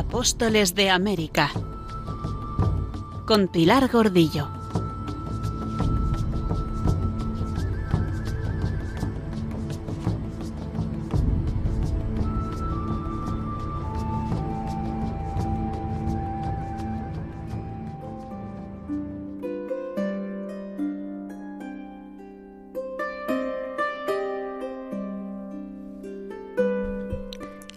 [0.00, 1.50] Apóstoles de América
[3.26, 4.48] con Pilar Gordillo.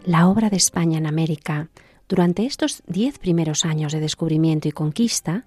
[0.06, 1.68] La obra de España en América
[2.08, 5.46] durante estos diez primeros años de descubrimiento y conquista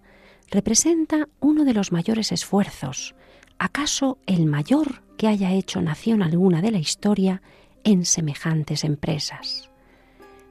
[0.51, 3.15] representa uno de los mayores esfuerzos,
[3.59, 7.43] acaso el mayor que haya hecho nación alguna de la historia
[7.85, 9.71] en semejantes empresas.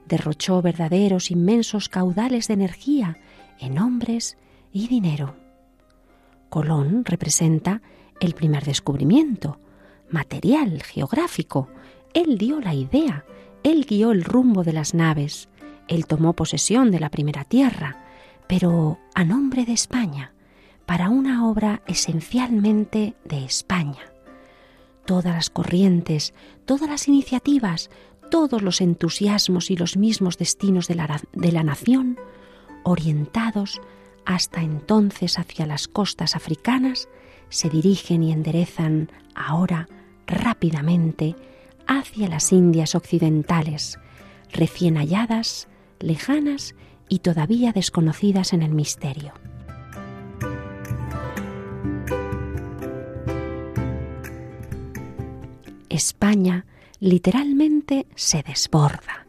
[0.07, 3.17] Derrochó verdaderos inmensos caudales de energía
[3.59, 4.37] en hombres
[4.71, 5.35] y dinero.
[6.49, 7.81] Colón representa
[8.19, 9.59] el primer descubrimiento,
[10.09, 11.69] material, geográfico.
[12.13, 13.25] Él dio la idea,
[13.63, 15.49] él guió el rumbo de las naves,
[15.87, 18.03] él tomó posesión de la primera tierra,
[18.47, 20.33] pero a nombre de España,
[20.85, 24.11] para una obra esencialmente de España.
[25.05, 26.33] Todas las corrientes,
[26.65, 27.89] todas las iniciativas,
[28.29, 32.17] todos los entusiasmos y los mismos destinos de la, de la nación,
[32.83, 33.81] orientados
[34.25, 37.07] hasta entonces hacia las costas africanas,
[37.49, 39.87] se dirigen y enderezan ahora
[40.25, 41.35] rápidamente
[41.87, 43.99] hacia las Indias occidentales,
[44.51, 45.67] recién halladas
[45.99, 46.75] lejanas
[47.09, 49.33] y todavía desconocidas en el misterio.
[55.89, 56.65] España
[56.99, 59.24] literalmente se desborda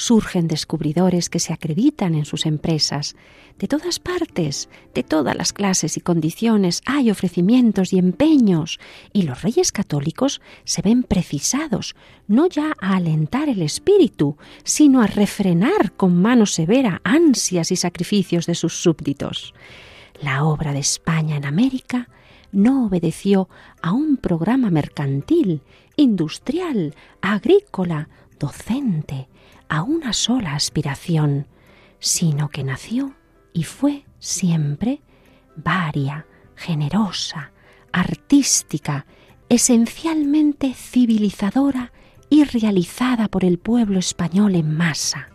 [0.00, 3.16] surgen descubridores que se acreditan en sus empresas.
[3.58, 8.80] De todas partes, de todas las clases y condiciones, hay ofrecimientos y empeños,
[9.12, 11.94] y los reyes católicos se ven precisados
[12.26, 18.46] no ya a alentar el espíritu, sino a refrenar con mano severa ansias y sacrificios
[18.46, 19.52] de sus súbditos.
[20.22, 22.08] La obra de España en América
[22.52, 23.48] no obedeció
[23.82, 25.62] a un programa mercantil,
[25.96, 28.08] industrial, agrícola,
[28.38, 29.28] docente,
[29.70, 31.46] a una sola aspiración,
[32.00, 33.14] sino que nació
[33.52, 35.00] y fue siempre
[35.56, 36.26] varia,
[36.56, 37.52] generosa,
[37.92, 39.06] artística,
[39.48, 41.92] esencialmente civilizadora
[42.28, 45.30] y realizada por el pueblo español en masa.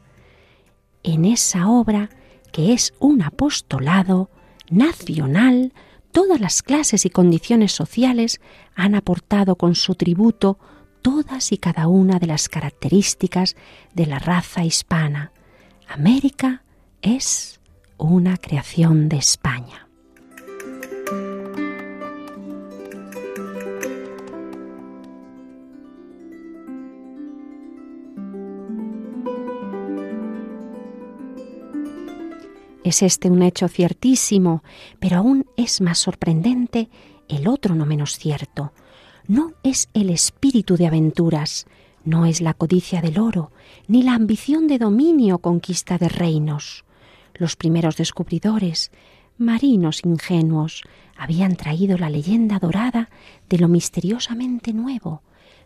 [1.04, 2.10] En esa obra,
[2.52, 4.30] que es un apostolado
[4.70, 5.74] nacional,
[6.12, 8.42] todas las clases y condiciones sociales
[8.76, 10.60] han aportado con su tributo
[11.06, 13.56] todas y cada una de las características
[13.94, 15.32] de la raza hispana.
[15.88, 16.64] América
[17.04, 17.60] es
[18.00, 19.88] una creación de España.
[32.84, 34.64] Es este un hecho ciertísimo,
[35.00, 36.90] pero aún es más sorprendente
[37.28, 38.74] el otro no menos cierto,
[39.28, 41.66] no es el espíritu de aventuras,
[42.04, 43.52] no es la codicia del oro,
[43.88, 46.86] ni la ambición de dominio o conquista de reinos.
[47.34, 48.92] Los primeros descubridores,
[49.38, 50.84] marinos ingenuos,
[51.18, 53.10] habían traído la leyenda dorada
[53.50, 55.24] de lo misteriosamente nuevo,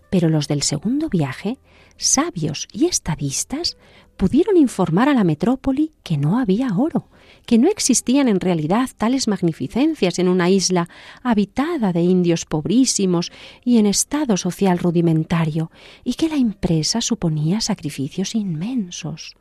[0.09, 1.59] pero los del segundo viaje,
[1.97, 3.77] sabios y estadistas,
[4.17, 7.07] pudieron informar a la metrópoli que no había oro,
[7.45, 10.87] que no existían en realidad tales magnificencias en una isla
[11.23, 13.31] habitada de indios pobrísimos
[13.63, 15.71] y en estado social rudimentario,
[16.03, 19.35] y que la empresa suponía sacrificios inmensos.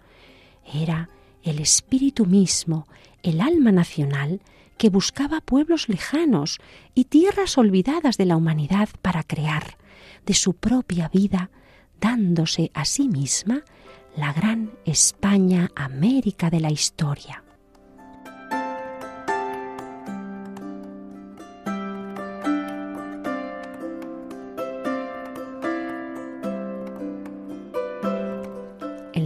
[0.73, 1.09] Era
[1.43, 2.87] el espíritu mismo,
[3.23, 4.41] el alma nacional,
[4.77, 6.59] que buscaba pueblos lejanos
[6.95, 9.77] y tierras olvidadas de la humanidad para crear,
[10.25, 11.51] de su propia vida,
[12.01, 13.65] dándose a sí misma
[14.17, 17.43] la gran España América de la historia.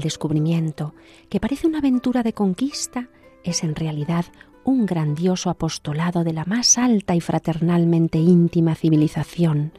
[0.02, 0.94] Descubrimiento,
[1.31, 3.08] que parece una aventura de conquista,
[3.44, 4.26] es en realidad
[4.64, 9.72] un grandioso apostolado de la más alta y fraternalmente íntima civilización.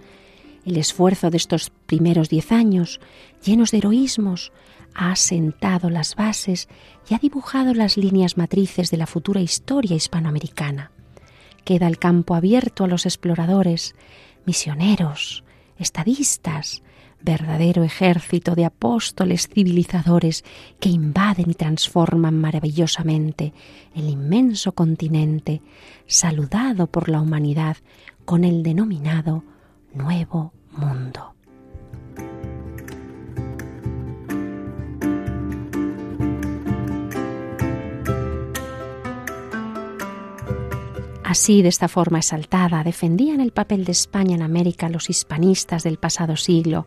[0.66, 3.00] El esfuerzo de estos primeros diez años,
[3.44, 4.52] llenos de heroísmos,
[4.96, 6.68] ha asentado las bases
[7.10, 10.92] y ha dibujado las líneas matrices de la futura historia hispanoamericana.
[11.64, 13.96] Queda el campo abierto a los exploradores,
[14.46, 15.44] misioneros,
[15.78, 16.84] estadistas,
[17.24, 20.44] verdadero ejército de apóstoles civilizadores
[20.80, 23.54] que invaden y transforman maravillosamente
[23.96, 25.62] el inmenso continente,
[26.06, 27.78] saludado por la humanidad
[28.26, 29.44] con el denominado
[29.94, 31.33] Nuevo Mundo.
[41.34, 45.98] Así, de esta forma exaltada, defendían el papel de España en América los hispanistas del
[45.98, 46.86] pasado siglo,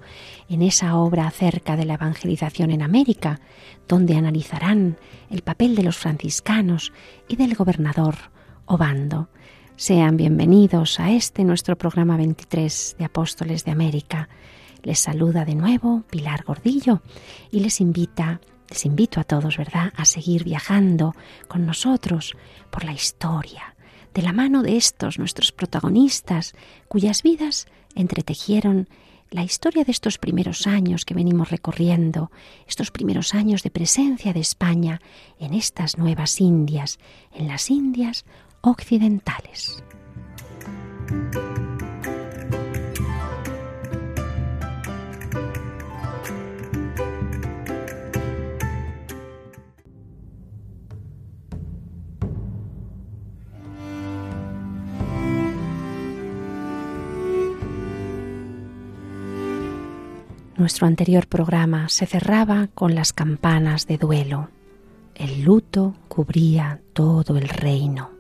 [0.49, 3.41] en esa obra acerca de la evangelización en América,
[3.89, 4.99] donde analizarán
[5.31, 6.93] el papel de los franciscanos
[7.27, 8.15] y del gobernador
[8.67, 9.31] Obando.
[9.75, 14.29] Sean bienvenidos a este nuestro programa 23 de Apóstoles de América.
[14.85, 17.03] Les saluda de nuevo Pilar Gordillo
[17.51, 18.41] y les invita,
[18.71, 21.17] les invito a todos, ¿verdad?, a seguir viajando
[21.49, 22.37] con nosotros
[22.71, 23.76] por la historia
[24.17, 26.55] de la mano de estos nuestros protagonistas,
[26.89, 28.89] cuyas vidas entretejieron
[29.31, 32.31] la historia de estos primeros años que venimos recorriendo,
[32.67, 35.03] estos primeros años de presencia de España
[35.39, 36.99] en estas nuevas Indias,
[37.35, 38.25] en las Indias
[38.63, 39.85] occidentales.
[60.57, 64.49] Nuestro anterior programa se cerraba con las campanas de duelo.
[65.15, 68.11] El luto cubría todo el reino.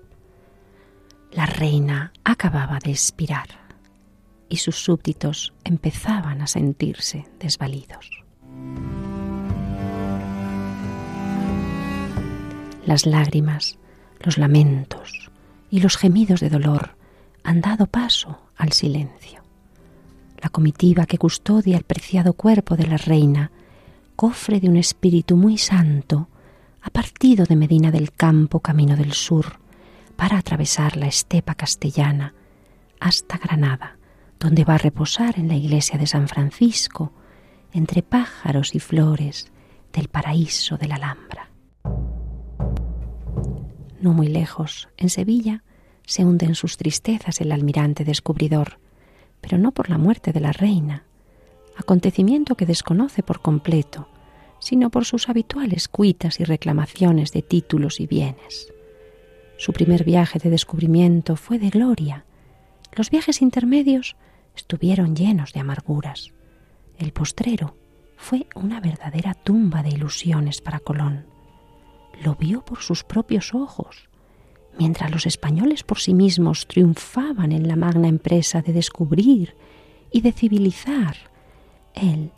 [1.32, 3.46] La reina acababa de expirar
[4.50, 8.10] y sus súbditos empezaban a sentirse desvalidos.
[12.84, 13.78] Las lágrimas,
[14.20, 15.30] los lamentos
[15.70, 16.96] y los gemidos de dolor
[17.44, 19.45] han dado paso al silencio
[20.46, 23.50] la comitiva que custodia el preciado cuerpo de la reina,
[24.14, 26.28] cofre de un espíritu muy santo,
[26.82, 29.58] ha partido de Medina del Campo camino del sur
[30.14, 32.32] para atravesar la estepa castellana
[33.00, 33.98] hasta Granada,
[34.38, 37.12] donde va a reposar en la iglesia de San Francisco,
[37.72, 39.50] entre pájaros y flores
[39.92, 41.50] del paraíso de la Alhambra.
[44.00, 45.64] No muy lejos, en Sevilla,
[46.06, 48.78] se hunde en sus tristezas el almirante descubridor,
[49.40, 51.04] pero no por la muerte de la reina,
[51.76, 54.08] acontecimiento que desconoce por completo,
[54.58, 58.72] sino por sus habituales cuitas y reclamaciones de títulos y bienes.
[59.58, 62.24] Su primer viaje de descubrimiento fue de gloria.
[62.94, 64.16] Los viajes intermedios
[64.54, 66.32] estuvieron llenos de amarguras.
[66.98, 67.76] El postrero
[68.16, 71.26] fue una verdadera tumba de ilusiones para Colón.
[72.22, 74.08] Lo vio por sus propios ojos
[74.78, 79.56] mientras los españoles por sí mismos triunfaban en la magna empresa de descubrir
[80.10, 81.16] y de civilizar,
[81.94, 82.30] él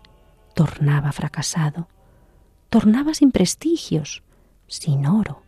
[0.54, 1.88] tornaba fracasado,
[2.68, 4.22] tornaba sin prestigios,
[4.66, 5.42] sin oro,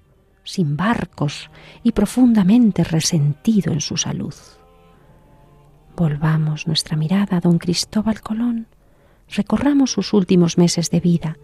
[0.45, 1.51] sin barcos
[1.83, 4.35] y profundamente resentido en su salud.
[5.97, 8.67] Volvamos nuestra mirada a don Cristóbal Colón,
[9.29, 11.37] recorramos sus últimos meses de vida,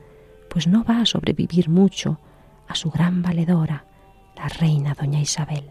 [0.48, 2.18] pues no va a sobrevivir mucho
[2.66, 3.84] a su gran valedora,
[4.36, 5.64] la reina doña Isabel.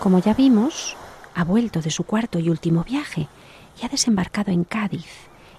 [0.00, 0.96] Como ya vimos,
[1.34, 3.26] ha vuelto de su cuarto y último viaje
[3.80, 5.06] y ha desembarcado en Cádiz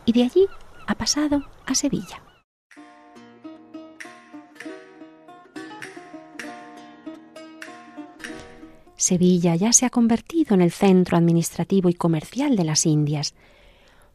[0.05, 0.47] y de allí
[0.87, 2.21] ha pasado a Sevilla.
[8.97, 13.35] Sevilla ya se ha convertido en el centro administrativo y comercial de las Indias.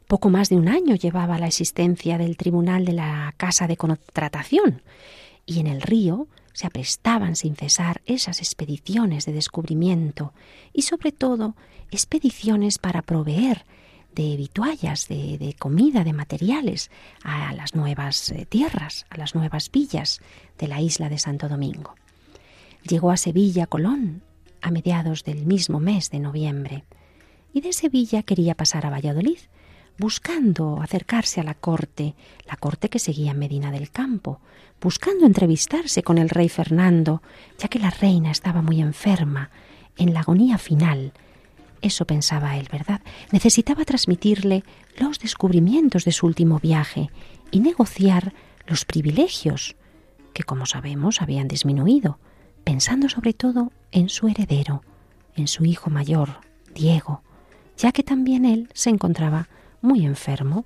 [0.07, 4.81] Poco más de un año llevaba la existencia del Tribunal de la Casa de Contratación
[5.45, 10.33] y en el río se aprestaban sin cesar esas expediciones de descubrimiento
[10.73, 11.55] y sobre todo
[11.91, 13.65] expediciones para proveer
[14.15, 16.91] de vituallas, de, comida, de materiales
[17.23, 20.21] a las nuevas eh, tierras, a las nuevas villas
[20.57, 21.95] de la isla de Santo Domingo.
[22.83, 24.23] Llegó a Sevilla Colón
[24.61, 26.83] a mediados del mismo mes de noviembre
[27.53, 29.39] y de Sevilla quería pasar a Valladolid,
[29.97, 32.15] buscando acercarse a la corte,
[32.47, 34.39] la corte que seguía en Medina del Campo,
[34.81, 37.21] buscando entrevistarse con el rey Fernando,
[37.57, 39.51] ya que la reina estaba muy enferma,
[39.97, 41.13] en la agonía final
[41.81, 43.01] eso pensaba él, ¿verdad?
[43.31, 44.63] Necesitaba transmitirle
[44.97, 47.09] los descubrimientos de su último viaje
[47.51, 48.33] y negociar
[48.67, 49.75] los privilegios
[50.33, 52.19] que, como sabemos, habían disminuido,
[52.63, 54.83] pensando sobre todo en su heredero,
[55.35, 56.41] en su hijo mayor,
[56.73, 57.23] Diego,
[57.77, 59.49] ya que también él se encontraba
[59.81, 60.65] muy enfermo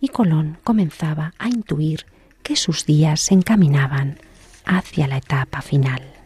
[0.00, 2.06] y Colón comenzaba a intuir
[2.42, 4.18] que sus días se encaminaban
[4.64, 6.19] hacia la etapa final.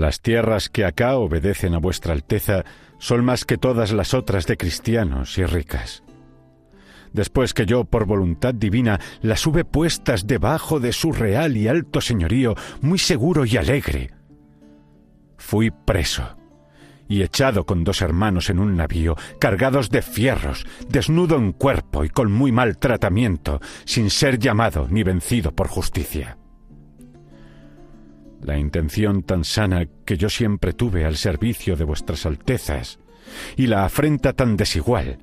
[0.00, 2.64] Las tierras que acá obedecen a vuestra Alteza
[2.98, 6.02] son más que todas las otras de cristianos y ricas.
[7.12, 12.00] Después que yo, por voluntad divina, las hube puestas debajo de su real y alto
[12.00, 14.10] señorío, muy seguro y alegre,
[15.36, 16.34] fui preso
[17.06, 22.08] y echado con dos hermanos en un navío, cargados de fierros, desnudo en cuerpo y
[22.08, 26.39] con muy mal tratamiento, sin ser llamado ni vencido por justicia.
[28.42, 32.98] La intención tan sana que yo siempre tuve al servicio de vuestras altezas,
[33.56, 35.18] y la afrenta tan desigual,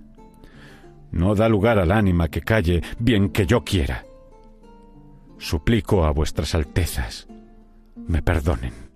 [1.12, 4.06] no da lugar al ánima que calle bien que yo quiera.
[5.38, 7.28] Suplico a vuestras altezas
[8.08, 8.88] me perdonen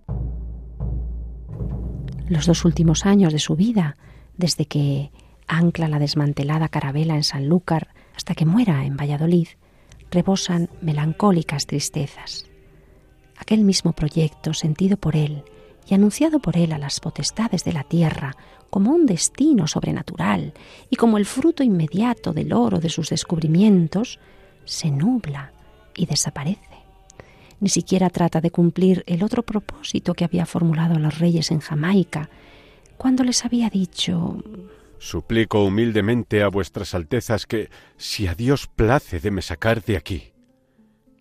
[2.31, 3.97] los dos últimos años de su vida,
[4.37, 5.11] desde que
[5.47, 9.49] ancla la desmantelada carabela en Sanlúcar hasta que muera en Valladolid,
[10.09, 12.49] rebosan melancólicas tristezas.
[13.41, 15.43] Aquel mismo proyecto sentido por él
[15.89, 18.35] y anunciado por él a las potestades de la tierra
[18.69, 20.53] como un destino sobrenatural
[20.91, 24.19] y como el fruto inmediato del oro de sus descubrimientos,
[24.63, 25.51] se nubla
[25.95, 26.61] y desaparece.
[27.59, 31.61] Ni siquiera trata de cumplir el otro propósito que había formulado a los reyes en
[31.61, 32.29] Jamaica,
[32.95, 34.43] cuando les había dicho
[34.99, 40.31] Suplico humildemente a vuestras altezas que, si a Dios place de me sacar de aquí,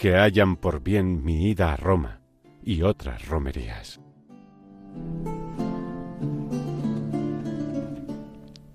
[0.00, 2.22] que hayan por bien mi ida a Roma
[2.64, 4.00] y otras romerías.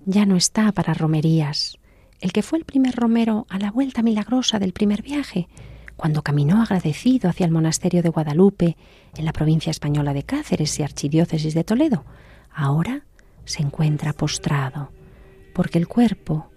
[0.04, 1.78] Ya no está para romerías.
[2.20, 5.48] El que fue el primer romero a la vuelta milagrosa del primer viaje
[5.96, 8.76] cuando caminó agradecido hacia el monasterio de Guadalupe,
[9.16, 12.04] en la provincia española de Cáceres y archidiócesis de Toledo,
[12.54, 13.02] ahora
[13.44, 14.92] se encuentra postrado,
[15.56, 16.52] porque el cuerpo,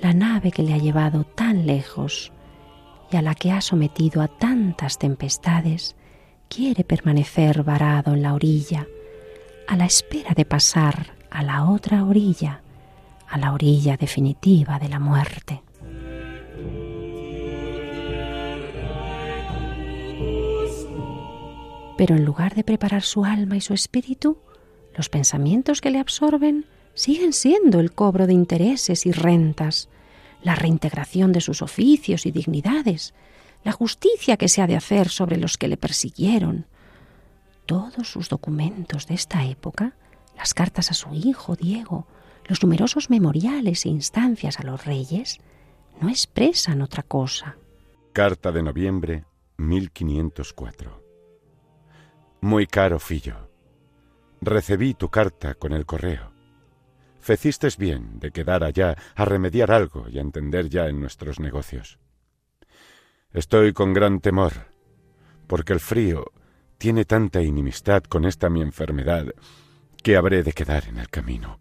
[0.00, 2.32] la nave que le ha llevado tan lejos
[3.16, 5.96] a la que ha sometido a tantas tempestades,
[6.48, 8.86] quiere permanecer varado en la orilla,
[9.66, 12.62] a la espera de pasar a la otra orilla,
[13.28, 15.62] a la orilla definitiva de la muerte.
[21.96, 24.38] Pero en lugar de preparar su alma y su espíritu,
[24.94, 29.88] los pensamientos que le absorben siguen siendo el cobro de intereses y rentas,
[30.44, 33.14] la reintegración de sus oficios y dignidades,
[33.64, 36.66] la justicia que se ha de hacer sobre los que le persiguieron.
[37.66, 39.96] Todos sus documentos de esta época,
[40.36, 42.06] las cartas a su hijo Diego,
[42.46, 45.40] los numerosos memoriales e instancias a los reyes,
[46.00, 47.56] no expresan otra cosa.
[48.12, 49.24] Carta de noviembre
[49.56, 51.04] 1504
[52.44, 53.48] muy caro fillo,
[54.42, 56.33] recibí tu carta con el correo.
[57.24, 61.98] Fecistes bien de quedar allá a remediar algo y a entender ya en nuestros negocios.
[63.32, 64.52] Estoy con gran temor,
[65.46, 66.32] porque el frío
[66.76, 69.34] tiene tanta inimistad con esta mi enfermedad
[70.02, 71.60] que habré de quedar en el camino.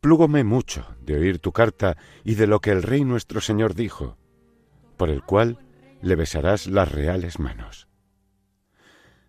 [0.00, 4.16] Plúgome mucho de oír tu carta y de lo que el rey nuestro señor dijo,
[4.96, 5.58] por el cual
[6.00, 7.88] le besarás las reales manos.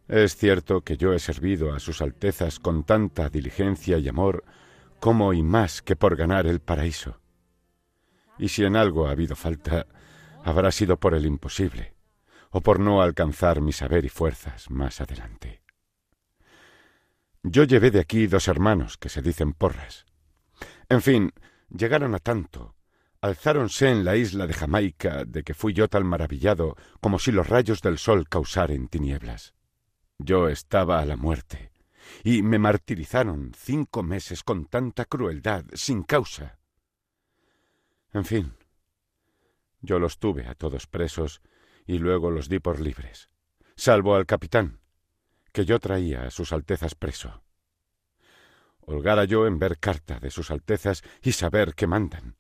[0.08, 4.46] Es cierto que yo he servido a sus altezas con tanta diligencia y amor
[5.00, 7.20] como y más que por ganar el paraíso.
[8.38, 9.88] Y si en algo ha habido falta,
[10.44, 11.96] habrá sido por el imposible,
[12.52, 15.62] o por no alcanzar mi saber y fuerzas más adelante.
[17.44, 20.06] Yo llevé de aquí dos hermanos que se dicen porras.
[20.90, 21.32] En fin,
[21.70, 22.76] llegaron a tanto,
[23.22, 27.48] alzáronse en la isla de Jamaica de que fui yo tan maravillado como si los
[27.48, 29.54] rayos del sol causaren tinieblas.
[30.18, 31.72] Yo estaba a la muerte,
[32.24, 36.60] y me martirizaron cinco meses con tanta crueldad, sin causa.
[38.14, 38.54] En fin,
[39.82, 41.42] yo los tuve a todos presos
[41.86, 43.30] y luego los di por libres,
[43.76, 44.80] salvo al capitán,
[45.52, 47.44] que yo traía a sus altezas preso.
[48.80, 52.36] Holgara yo en ver carta de sus altezas y saber qué mandan.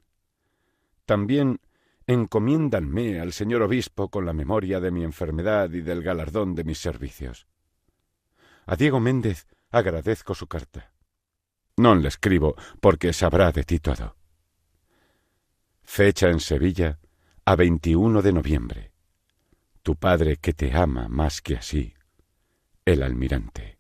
[1.06, 1.60] También
[2.08, 6.78] encomiéndanme al señor obispo con la memoria de mi enfermedad y del galardón de mis
[6.78, 7.48] servicios.
[8.66, 10.92] A Diego Méndez agradezco su carta.
[11.76, 14.16] Non le escribo porque sabrá de ti todo.
[15.84, 16.98] Fecha en Sevilla
[17.44, 18.92] a 21 de noviembre.
[19.84, 21.94] Tu padre que te ama más que así,
[22.86, 23.78] el almirante.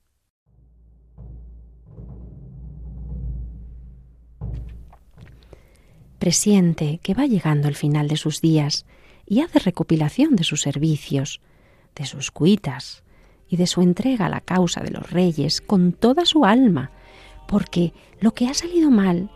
[6.19, 8.85] Presiente que va llegando el final de sus días
[9.25, 11.39] y hace recopilación de sus servicios,
[11.95, 13.04] de sus cuitas,
[13.49, 16.91] y de su entrega a la causa de los reyes con toda su alma,
[17.47, 19.29] porque lo que ha salido mal,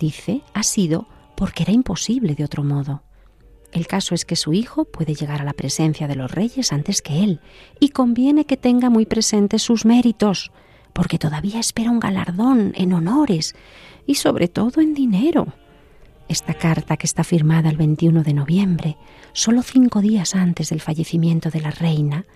[0.00, 1.06] dice, ha sido
[1.36, 3.02] porque era imposible de otro modo.
[3.72, 7.02] El caso es que su hijo puede llegar a la presencia de los reyes antes
[7.02, 7.40] que él,
[7.80, 10.52] y conviene que tenga muy presentes sus méritos,
[10.92, 13.54] porque todavía espera un galardón en honores
[14.06, 15.48] y sobre todo en dinero.
[16.28, 18.96] Esta carta, que está firmada el 21 de noviembre,
[19.32, 22.26] solo cinco días antes del fallecimiento de la reina,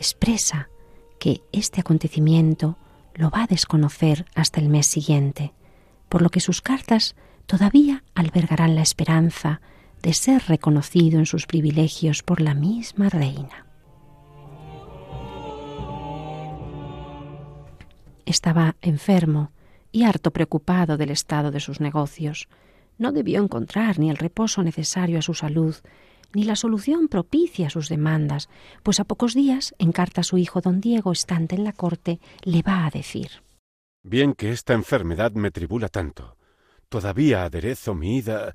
[0.00, 0.70] expresa
[1.18, 2.78] que este acontecimiento
[3.14, 5.52] lo va a desconocer hasta el mes siguiente,
[6.08, 7.14] por lo que sus cartas
[7.44, 9.60] todavía albergarán la esperanza
[10.02, 13.66] de ser reconocido en sus privilegios por la misma reina.
[18.24, 19.52] Estaba enfermo
[19.92, 22.48] y harto preocupado del estado de sus negocios.
[22.96, 25.74] No debió encontrar ni el reposo necesario a su salud,
[26.32, 28.48] ni la solución propicia sus demandas,
[28.82, 32.20] pues a pocos días, en carta a su hijo don Diego, estante en la corte,
[32.44, 33.42] le va a decir
[34.02, 36.36] Bien que esta enfermedad me tribula tanto.
[36.88, 38.54] Todavía aderezo mi ida.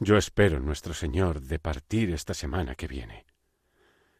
[0.00, 3.26] Yo espero, nuestro Señor, de partir esta semana que viene.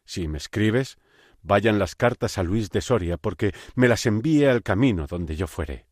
[0.05, 0.97] Si me escribes,
[1.41, 5.47] vayan las cartas a Luis de Soria, porque me las envíe al camino donde yo
[5.47, 5.87] fuere.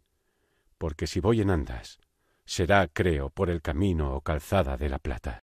[0.78, 2.00] Porque si voy en andas,
[2.46, 5.47] será, creo, por el camino o calzada de la plata.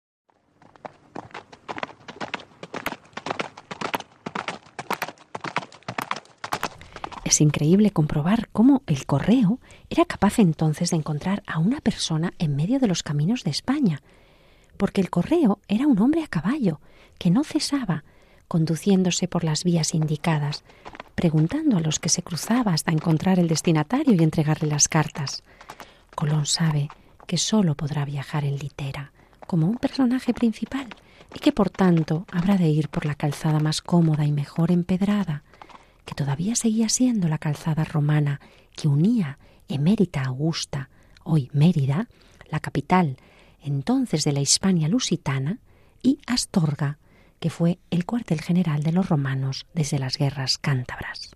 [7.25, 9.59] Es increíble comprobar cómo el correo
[9.90, 14.02] era capaz entonces de encontrar a una persona en medio de los caminos de España,
[14.76, 16.80] porque el correo era un hombre a caballo
[17.18, 18.04] que no cesaba
[18.47, 20.62] conduciéndose por las vías indicadas,
[21.14, 25.42] preguntando a los que se cruzaba hasta encontrar el destinatario y entregarle las cartas.
[26.14, 26.88] Colón sabe
[27.26, 29.12] que sólo podrá viajar en litera,
[29.47, 30.87] como un personaje principal,
[31.35, 35.43] y que por tanto habrá de ir por la calzada más cómoda y mejor empedrada,
[36.05, 38.41] que todavía seguía siendo la calzada romana
[38.75, 39.38] que unía
[39.69, 40.91] Emérita Augusta,
[41.25, 42.08] hoy Mérida,
[42.50, 43.17] la capital
[43.65, 45.58] entonces de la Hispania lusitana,
[46.02, 46.99] y Astorga,
[47.41, 51.30] que fue el cuartel general de los romanos desde las guerras cántabras.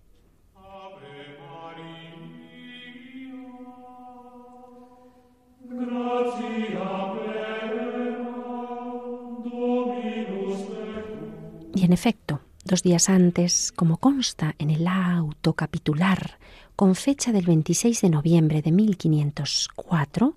[11.88, 16.38] En efecto, dos días antes, como consta en el auto capitular
[16.76, 20.34] con fecha del 26 de noviembre de 1504,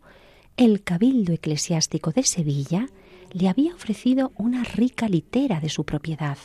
[0.56, 2.88] el Cabildo Eclesiástico de Sevilla
[3.34, 6.38] le había ofrecido una rica litera de su propiedad.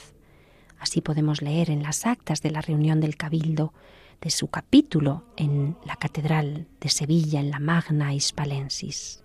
[0.81, 3.73] Así podemos leer en las actas de la reunión del Cabildo
[4.21, 9.23] de su capítulo en la Catedral de Sevilla en la Magna Hispalensis.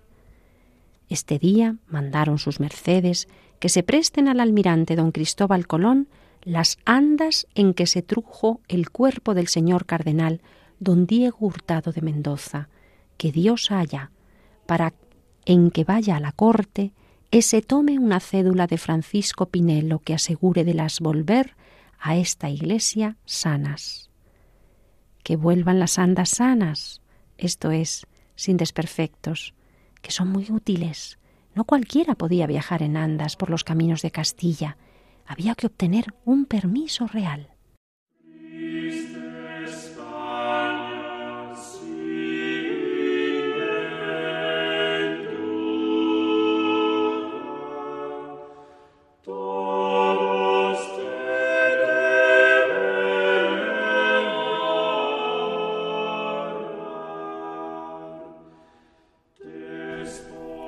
[1.08, 3.26] Este día mandaron sus mercedes
[3.62, 6.08] que se presten al almirante don Cristóbal Colón
[6.42, 10.40] las andas en que se trujo el cuerpo del señor cardenal
[10.80, 12.68] don Diego Hurtado de Mendoza,
[13.16, 14.10] que Dios haya,
[14.66, 14.94] para
[15.44, 16.92] en que vaya a la corte
[17.30, 21.54] ese tome una cédula de Francisco Pinelo que asegure de las volver
[22.00, 24.10] a esta iglesia sanas.
[25.22, 27.00] Que vuelvan las andas sanas,
[27.38, 29.54] esto es, sin desperfectos,
[30.00, 31.16] que son muy útiles.
[31.54, 34.76] No cualquiera podía viajar en andas por los caminos de Castilla,
[35.26, 37.48] había que obtener un permiso real.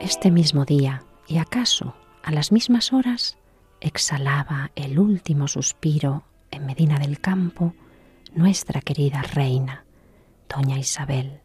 [0.05, 3.39] Este mismo día, y acaso a las mismas horas,
[3.81, 7.75] exhalaba el último suspiro en Medina del Campo
[8.35, 9.87] nuestra querida reina,
[10.47, 11.41] doña Isabel,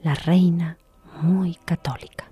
[0.00, 0.78] la reina
[1.20, 2.27] muy católica.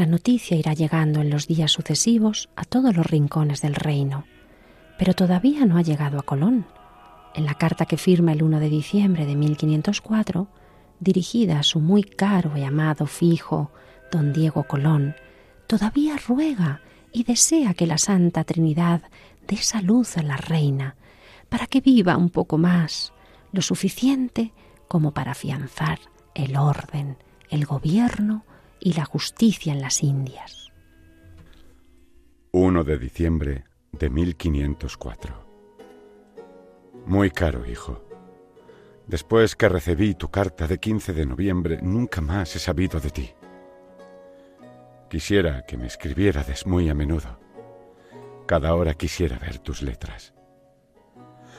[0.00, 4.24] La noticia irá llegando en los días sucesivos a todos los rincones del reino,
[4.98, 6.64] pero todavía no ha llegado a Colón.
[7.34, 10.48] En la carta que firma el 1 de diciembre de 1504,
[11.00, 13.72] dirigida a su muy caro y amado fijo,
[14.10, 15.16] don Diego Colón,
[15.66, 16.80] todavía ruega
[17.12, 19.02] y desea que la Santa Trinidad
[19.46, 20.96] dé salud a la reina,
[21.50, 23.12] para que viva un poco más,
[23.52, 24.54] lo suficiente
[24.88, 25.98] como para afianzar
[26.34, 27.18] el orden,
[27.50, 28.46] el gobierno
[28.80, 30.68] y la justicia en las Indias.
[32.52, 35.50] 1 de diciembre de 1504.
[37.06, 38.04] Muy caro, hijo.
[39.06, 43.30] Después que recibí tu carta de 15 de noviembre, nunca más he sabido de ti.
[45.08, 47.40] Quisiera que me escribiérades muy a menudo.
[48.46, 50.34] Cada hora quisiera ver tus letras.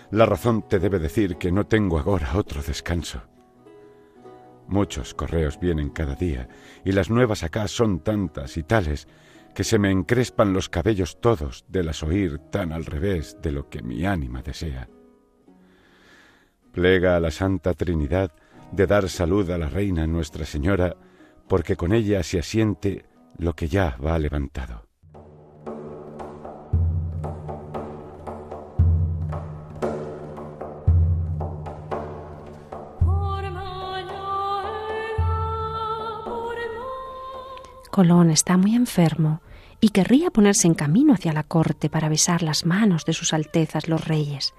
[0.09, 3.21] La razón te debe decir que no tengo ahora otro descanso.
[4.67, 6.47] Muchos correos vienen cada día
[6.85, 9.07] y las nuevas acá son tantas y tales
[9.53, 13.69] que se me encrespan los cabellos todos de las oír tan al revés de lo
[13.69, 14.87] que mi ánima desea.
[16.71, 18.31] Plega a la Santa Trinidad
[18.71, 20.95] de dar salud a la Reina Nuestra Señora,
[21.49, 23.05] porque con ella se asiente
[23.37, 24.90] lo que ya va levantado.
[37.91, 39.41] Colón está muy enfermo
[39.81, 43.89] y querría ponerse en camino hacia la corte para besar las manos de sus altezas
[43.89, 44.53] los reyes,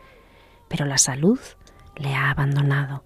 [0.68, 1.38] pero la salud
[1.96, 3.04] le ha abandonado.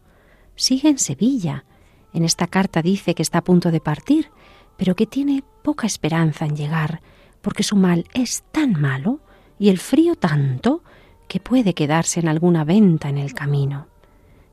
[0.56, 1.64] Sigue en Sevilla.
[2.12, 4.30] En esta carta dice que está a punto de partir,
[4.76, 7.02] pero que tiene poca esperanza en llegar,
[7.40, 9.20] porque su mal es tan malo
[9.58, 10.82] y el frío tanto
[11.28, 13.86] que puede quedarse en alguna venta en el camino.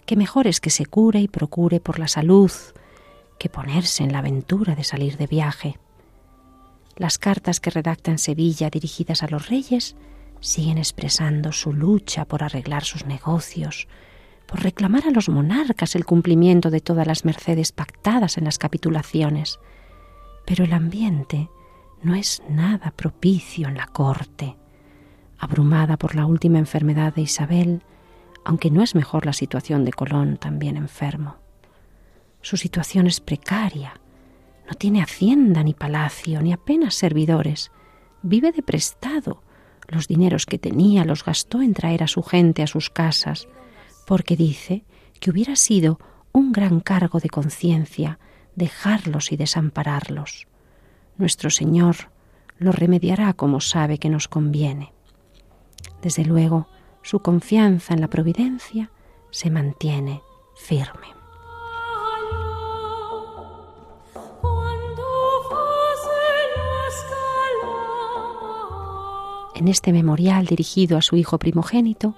[0.05, 2.51] Que mejor es que se cure y procure por la salud
[3.37, 5.79] que ponerse en la aventura de salir de viaje.
[6.95, 9.95] Las cartas que redacta en Sevilla dirigidas a los reyes
[10.39, 13.87] siguen expresando su lucha por arreglar sus negocios,
[14.45, 19.59] por reclamar a los monarcas el cumplimiento de todas las mercedes pactadas en las capitulaciones.
[20.45, 21.49] Pero el ambiente
[22.03, 24.57] no es nada propicio en la corte.
[25.39, 27.81] Abrumada por la última enfermedad de Isabel,
[28.45, 31.42] aunque no es mejor la situación de Colón también enfermo.
[32.43, 33.93] Su situación es precaria.
[34.67, 37.71] No tiene hacienda ni palacio, ni apenas servidores.
[38.21, 39.41] Vive de prestado.
[39.87, 43.47] Los dineros que tenía los gastó en traer a su gente a sus casas,
[44.05, 44.83] porque dice
[45.21, 45.99] que hubiera sido
[46.33, 48.19] un gran cargo de conciencia
[48.55, 50.47] dejarlos y desampararlos.
[51.17, 52.11] Nuestro Señor
[52.57, 54.91] lo remediará como sabe que nos conviene.
[56.01, 56.67] Desde luego,
[57.03, 58.91] su confianza en la providencia
[59.31, 60.21] se mantiene
[60.57, 61.22] firme.
[69.55, 72.15] En este memorial dirigido a su hijo primogénito,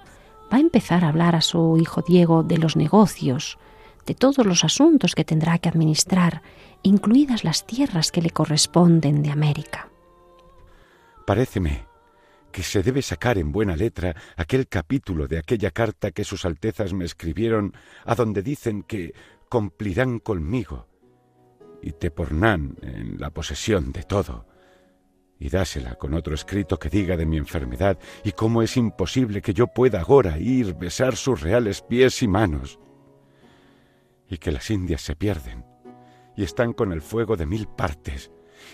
[0.52, 3.58] va a empezar a hablar a su hijo Diego de los negocios,
[4.06, 6.42] de todos los asuntos que tendrá que administrar,
[6.82, 9.88] incluidas las tierras que le corresponden de América.
[11.26, 11.84] Paréceme
[12.52, 16.94] que se debe sacar en buena letra aquel capítulo de aquella carta que sus Altezas
[16.94, 19.12] me escribieron, a donde dicen que
[19.50, 20.86] cumplirán conmigo
[21.82, 24.46] y te pornán en la posesión de todo
[25.38, 29.54] y dásela con otro escrito que diga de mi enfermedad y cómo es imposible que
[29.54, 32.78] yo pueda ahora ir besar sus reales pies y manos,
[34.28, 35.64] y que las indias se pierden
[36.36, 38.30] y están con el fuego de mil partes,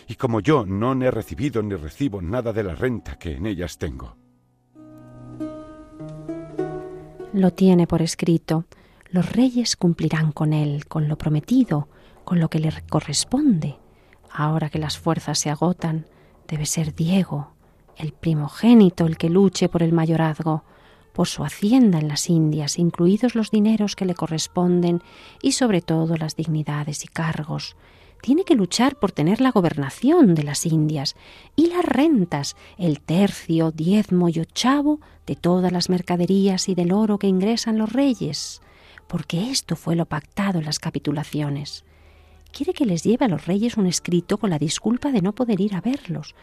[0.09, 3.79] y como yo no he recibido ni recibo nada de la renta que en ellas
[3.79, 4.16] tengo.
[7.33, 8.66] Lo tiene por escrito.
[9.11, 11.88] Los reyes cumplirán con él, con lo prometido,
[12.25, 13.77] con lo que le corresponde.
[14.31, 16.07] Ahora que las fuerzas se agotan,
[16.48, 17.52] Debe ser Diego,
[17.96, 20.64] el primogénito, el que luche por el mayorazgo,
[21.12, 25.02] por su hacienda en las Indias, incluidos los dineros que le corresponden
[25.42, 27.76] y sobre todo las dignidades y cargos.
[28.22, 31.16] Tiene que luchar por tener la gobernación de las Indias
[31.57, 37.18] y las rentas, el tercio, diezmo y ochavo de todas las mercaderías y del oro
[37.18, 38.62] que ingresan los reyes,
[39.09, 41.85] porque esto fue lo pactado en las capitulaciones
[42.53, 45.61] quiere que les lleve a los reyes un escrito con la disculpa de no poder
[45.61, 46.35] ir a verlos,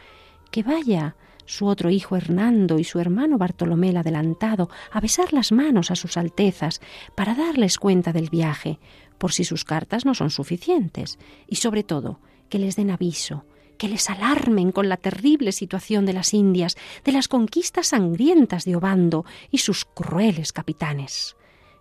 [0.51, 5.51] que vaya su otro hijo Hernando y su hermano Bartolomé el adelantado a besar las
[5.51, 6.81] manos a sus altezas
[7.15, 8.79] para darles cuenta del viaje,
[9.17, 11.17] por si sus cartas no son suficientes,
[11.47, 12.19] y sobre todo
[12.49, 13.45] que les den aviso,
[13.77, 18.75] que les alarmen con la terrible situación de las Indias, de las conquistas sangrientas de
[18.75, 21.35] Obando y sus crueles capitanes,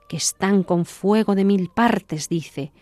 [0.08, 2.72] que están con fuego de mil partes, dice.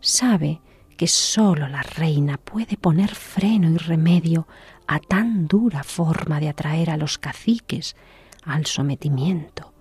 [0.00, 0.60] Sabe
[1.00, 4.46] que sólo la reina puede poner freno y remedio
[4.86, 7.96] a tan dura forma de atraer a los caciques
[8.44, 9.72] al sometimiento,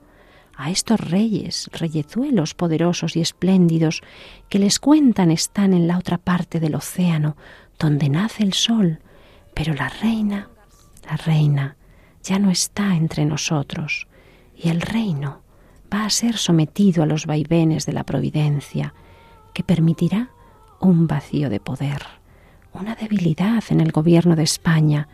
[0.56, 4.02] a estos reyes, reyezuelos poderosos y espléndidos
[4.48, 7.36] que les cuentan están en la otra parte del océano,
[7.78, 9.02] donde nace el sol,
[9.54, 10.48] pero la reina,
[11.04, 11.76] la reina,
[12.24, 14.08] ya no está entre nosotros,
[14.56, 15.42] y el reino
[15.94, 18.94] va a ser sometido a los vaivenes de la providencia,
[19.54, 20.30] que permitirá
[20.80, 22.02] un vacío de poder,
[22.74, 25.08] una debilidad en el gobierno de España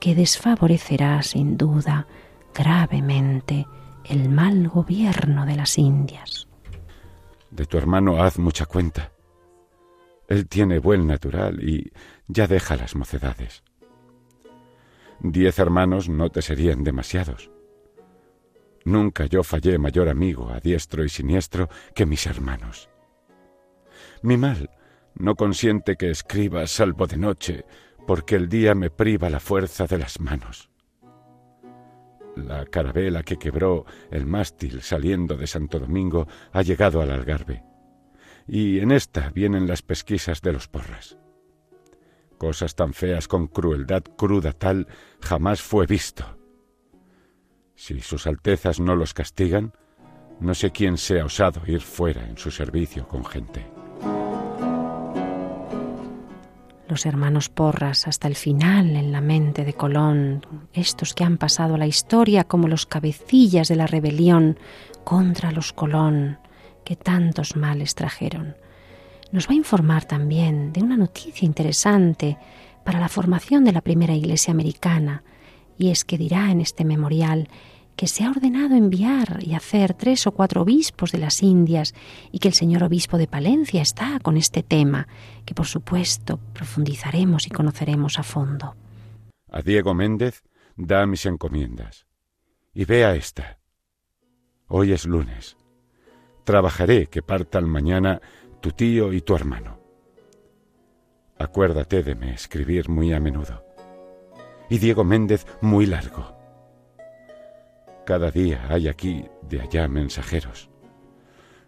[0.00, 2.06] que desfavorecerá sin duda
[2.54, 3.66] gravemente
[4.04, 6.48] el mal gobierno de las Indias.
[7.50, 9.12] De tu hermano haz mucha cuenta.
[10.28, 11.92] Él tiene buen natural y
[12.26, 13.62] ya deja las mocedades.
[15.20, 17.50] diez hermanos no te serían demasiados.
[18.84, 22.88] Nunca yo fallé mayor amigo a diestro y siniestro que mis hermanos.
[24.22, 24.70] Mi mal
[25.18, 27.64] no consiente que escriba salvo de noche,
[28.06, 30.70] porque el día me priva la fuerza de las manos.
[32.36, 37.64] La carabela que quebró el mástil saliendo de Santo Domingo ha llegado al Algarve,
[38.46, 41.18] y en esta vienen las pesquisas de los porras.
[42.38, 44.86] Cosas tan feas con crueldad cruda tal
[45.22, 46.36] jamás fue visto.
[47.74, 49.72] Si sus altezas no los castigan,
[50.40, 53.75] no sé quién sea osado ir fuera en su servicio con gente.
[56.88, 61.74] Los hermanos Porras hasta el final en la mente de Colón, estos que han pasado
[61.74, 64.58] a la historia como los cabecillas de la rebelión
[65.04, 66.38] contra los Colón,
[66.84, 68.56] que tantos males trajeron.
[69.32, 72.38] Nos va a informar también de una noticia interesante
[72.84, 75.24] para la formación de la primera iglesia americana,
[75.76, 77.48] y es que dirá en este memorial
[77.96, 81.94] que se ha ordenado enviar y hacer tres o cuatro obispos de las Indias
[82.30, 85.08] y que el señor obispo de Palencia está con este tema,
[85.46, 88.76] que por supuesto profundizaremos y conoceremos a fondo.
[89.50, 90.44] A Diego Méndez
[90.76, 92.06] da mis encomiendas.
[92.74, 93.58] Y vea esta.
[94.68, 95.56] Hoy es lunes.
[96.44, 98.20] Trabajaré que partan mañana
[98.60, 99.80] tu tío y tu hermano.
[101.38, 103.64] Acuérdate de me escribir muy a menudo.
[104.68, 106.35] Y Diego Méndez muy largo
[108.06, 110.70] cada día hay aquí de allá mensajeros.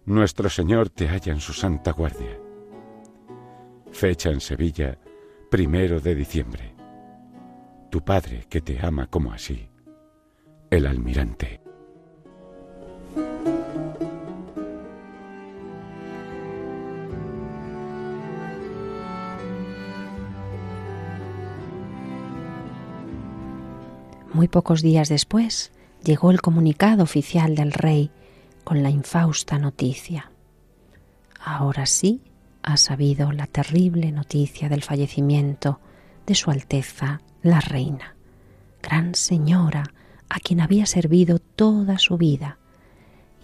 [0.06, 2.38] Nuestro Señor te halla en su santa guardia.
[3.90, 4.96] Fecha en Sevilla,
[5.50, 6.74] primero de diciembre.
[7.90, 9.68] Tu Padre que te ama como así,
[10.70, 11.60] el almirante.
[24.32, 28.10] Muy pocos días después, llegó el comunicado oficial del rey
[28.64, 30.30] con la infausta noticia.
[31.40, 32.22] Ahora sí
[32.62, 35.80] ha sabido la terrible noticia del fallecimiento
[36.26, 38.14] de Su Alteza la Reina,
[38.82, 39.84] gran señora
[40.28, 42.58] a quien había servido toda su vida,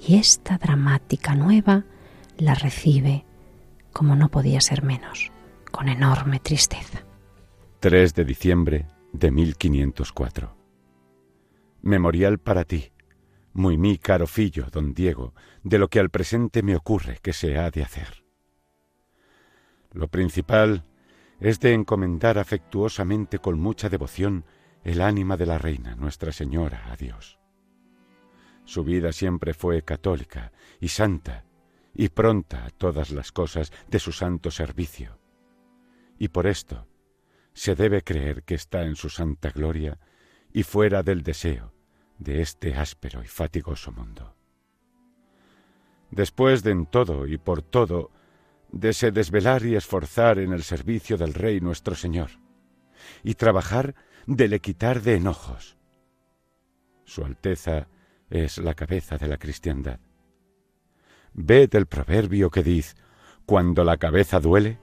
[0.07, 1.85] y esta dramática nueva
[2.37, 3.25] la recibe,
[3.93, 5.31] como no podía ser menos,
[5.71, 7.05] con enorme tristeza.
[7.81, 10.64] 3 de diciembre de 1504
[11.87, 12.93] Memorial para ti,
[13.53, 17.59] muy mi caro fillo, don Diego, de lo que al presente me ocurre que se
[17.59, 18.25] ha de hacer.
[19.93, 20.87] Lo principal
[21.41, 24.47] es de encomendar afectuosamente con mucha devoción
[24.83, 27.39] el ánima de la reina, Nuestra Señora, a Dios.
[28.65, 31.45] Su vida siempre fue católica y santa,
[31.93, 35.19] y pronta a todas las cosas de su santo servicio.
[36.19, 36.89] Y por esto
[37.53, 39.99] se debe creer que está en su santa gloria
[40.51, 41.74] y fuera del deseo
[42.25, 44.35] de este áspero y fatigoso mundo.
[46.11, 48.11] Después de en todo y por todo,
[48.73, 52.31] de se desvelar y esforzar en el servicio del Rey nuestro Señor,
[53.23, 53.95] y trabajar
[54.27, 55.77] de le quitar de enojos.
[57.05, 57.89] Su Alteza
[58.31, 60.01] es la cabeza de la cristiandad.
[61.35, 62.97] Ved el proverbio que dice,
[63.45, 64.79] cuando la cabeza duele,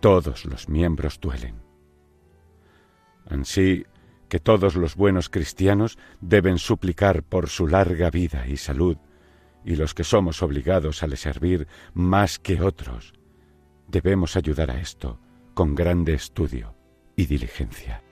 [0.00, 1.60] todos los miembros duelen.
[3.26, 3.84] Ansí,
[4.30, 8.96] que todos los buenos cristianos deben suplicar por su larga vida y salud,
[9.64, 13.12] y los que somos obligados a le servir más que otros,
[13.88, 15.20] debemos ayudar a esto
[15.52, 16.76] con grande estudio
[17.16, 18.02] y diligencia.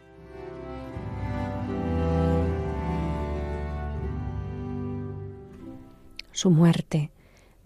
[6.32, 7.12] Su muerte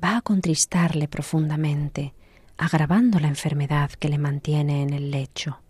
[0.02, 2.14] va a contristarle profundamente,
[2.58, 5.62] agravando la enfermedad que le mantiene en el lecho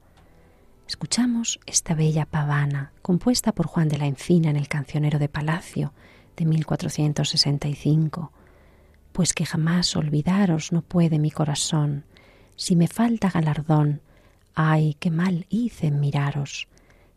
[0.93, 5.95] escuchamos esta bella pavana compuesta por Juan de la Encina en el Cancionero de Palacio
[6.37, 8.31] de 1465.
[9.13, 12.05] Pues que jamás olvidaros no puede mi corazón,
[12.57, 14.03] si me falta galardón,
[14.55, 16.69] ay, qué mal hice en miraros.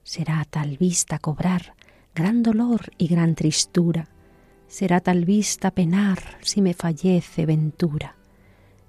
[0.04, 1.74] Será tal vista cobrar
[2.16, 4.08] gran dolor y gran tristura,
[4.70, 8.16] será tal vista penar si me fallece ventura.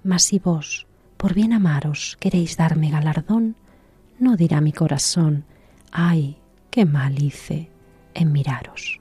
[0.05, 3.57] Mas si vos, por bien amaros, queréis darme galardón,
[4.19, 5.45] no dirá mi corazón,
[5.91, 6.37] ay,
[6.69, 7.69] qué mal hice
[8.13, 8.99] en miraros.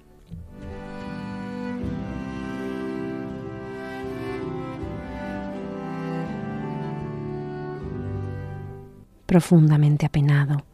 [9.27, 10.65] Profundamente apenado,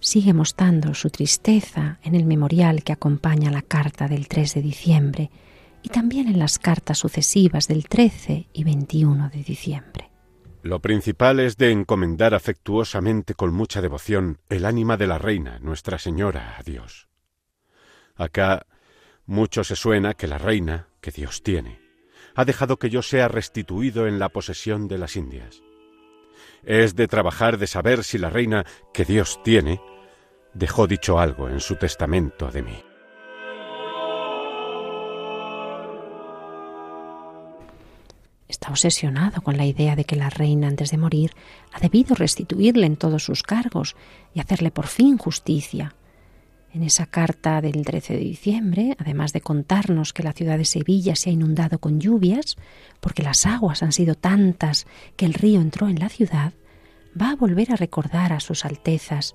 [0.00, 5.30] sigue mostrando su tristeza en el memorial que acompaña la carta del 3 de diciembre
[5.82, 9.97] y también en las cartas sucesivas del 13 y 21 de diciembre.
[10.62, 15.98] Lo principal es de encomendar afectuosamente con mucha devoción el ánima de la reina, Nuestra
[15.98, 17.08] Señora, a Dios.
[18.16, 18.66] Acá
[19.24, 21.80] mucho se suena que la reina, que Dios tiene,
[22.34, 25.62] ha dejado que yo sea restituido en la posesión de las Indias.
[26.64, 29.80] Es de trabajar de saber si la reina, que Dios tiene,
[30.54, 32.87] dejó dicho algo en su testamento de mí.
[38.48, 41.32] Está obsesionado con la idea de que la reina antes de morir
[41.72, 43.94] ha debido restituirle en todos sus cargos
[44.34, 45.94] y hacerle por fin justicia.
[46.72, 51.14] En esa carta del 13 de diciembre, además de contarnos que la ciudad de Sevilla
[51.14, 52.56] se ha inundado con lluvias,
[53.00, 56.52] porque las aguas han sido tantas que el río entró en la ciudad,
[57.20, 59.34] va a volver a recordar a sus altezas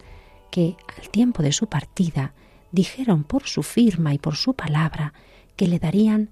[0.51, 2.33] que, al tiempo de su partida,
[2.71, 5.13] dijeron por su firma y por su palabra
[5.55, 6.29] que le darían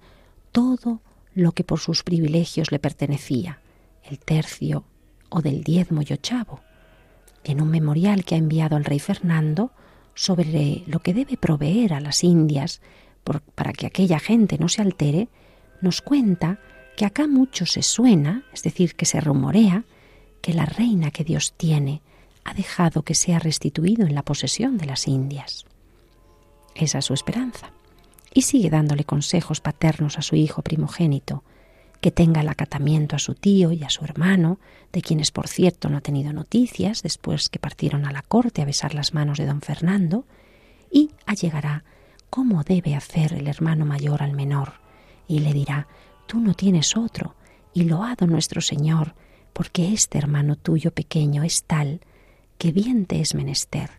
[0.52, 1.02] todo
[1.34, 3.62] lo que por sus privilegios le pertenecía,
[4.04, 4.86] el tercio
[5.30, 6.62] o del diezmo y ochavo.
[7.44, 9.72] En un memorial que ha enviado al rey Fernando
[10.14, 12.82] sobre lo que debe proveer a las Indias
[13.56, 15.30] para que aquella gente no se altere,
[15.82, 16.60] nos cuenta
[16.98, 19.86] que acá mucho se suena, es decir, que se rumorea,
[20.42, 22.02] que la reina que Dios tiene
[22.44, 25.66] ha dejado que sea restituido en la posesión de las Indias.
[26.76, 27.72] Esa es su esperanza
[28.34, 31.44] y sigue dándole consejos paternos a su hijo primogénito,
[32.00, 34.60] que tenga el acatamiento a su tío y a su hermano,
[34.92, 38.66] de quienes por cierto no ha tenido noticias después que partieron a la corte a
[38.66, 40.26] besar las manos de don Fernando,
[40.92, 41.84] y allegará
[42.30, 44.74] cómo debe hacer el hermano mayor al menor,
[45.28, 45.88] y le dirá,
[46.28, 47.36] tú no tienes otro,
[47.74, 49.14] y loado nuestro Señor,
[49.54, 52.02] porque este hermano tuyo pequeño es tal
[52.58, 53.90] que bien te es menester.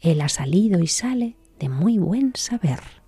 [0.00, 3.03] Él ha salido y sale de muy buen saber.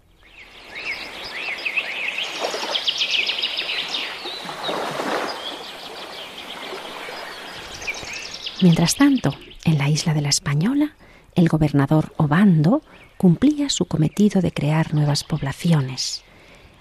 [8.62, 10.96] Mientras tanto, en la isla de la Española,
[11.34, 12.82] el gobernador Obando
[13.18, 16.24] cumplía su cometido de crear nuevas poblaciones.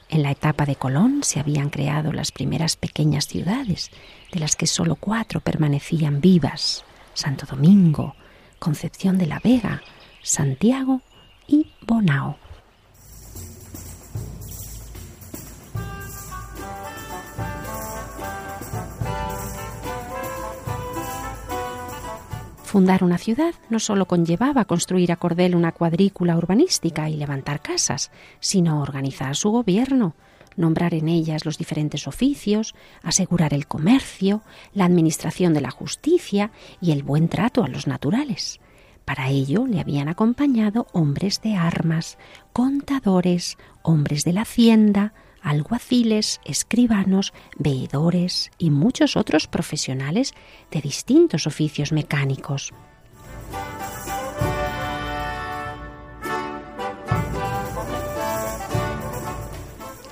[0.07, 3.91] En la etapa de Colón se habían creado las primeras pequeñas ciudades,
[4.31, 8.15] de las que sólo cuatro permanecían vivas, Santo Domingo,
[8.57, 9.81] Concepción de la Vega,
[10.23, 11.01] Santiago
[11.45, 12.37] y Bonao.
[22.75, 28.11] Fundar una ciudad no solo conllevaba construir a cordel una cuadrícula urbanística y levantar casas,
[28.41, 30.13] sino organizar su gobierno,
[30.57, 34.41] nombrar en ellas los diferentes oficios, asegurar el comercio,
[34.73, 38.59] la administración de la justicia y el buen trato a los naturales.
[39.05, 42.17] Para ello le habían acompañado hombres de armas,
[42.51, 45.13] contadores, hombres de la hacienda,
[45.45, 50.33] alguaciles, escribanos, veedores y muchos otros profesionales
[50.71, 52.73] de distintos oficios mecánicos.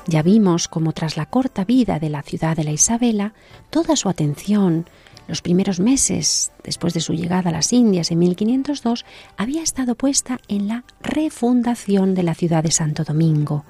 [0.05, 3.33] Ya vimos cómo tras la corta vida de la ciudad de la Isabela,
[3.71, 4.85] toda su atención,
[5.27, 9.05] los primeros meses después de su llegada a las Indias en 1502,
[9.37, 13.65] había estado puesta en la refundación de la ciudad de Santo Domingo,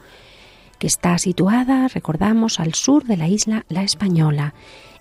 [0.88, 4.54] está situada, recordamos, al sur de la isla La Española,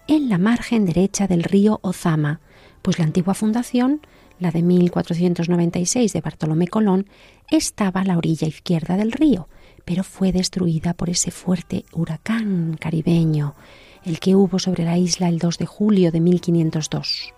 [0.09, 2.41] en la margen derecha del río Ozama,
[2.83, 4.01] pues la antigua fundación,
[4.39, 7.07] la de 1496 de Bartolomé Colón,
[7.51, 9.49] estaba a la orilla izquierda del río,
[9.85, 13.55] pero fue destruida por ese fuerte huracán caribeño,
[14.05, 17.35] el que hubo sobre la isla el 2 de julio de 1502.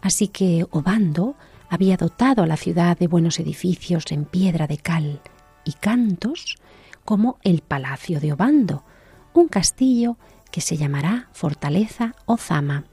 [0.00, 1.34] Así que Obando
[1.68, 5.20] había dotado a la ciudad de buenos edificios en piedra de cal
[5.64, 6.56] y cantos
[7.10, 8.84] como el Palacio de Obando,
[9.32, 10.16] un castillo
[10.52, 12.84] que se llamará Fortaleza Ozama,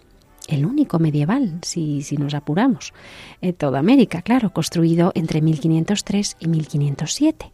[0.48, 2.96] el único medieval, si, si nos apuramos,
[3.42, 7.52] en toda América, claro, construido entre 1503 y 1507.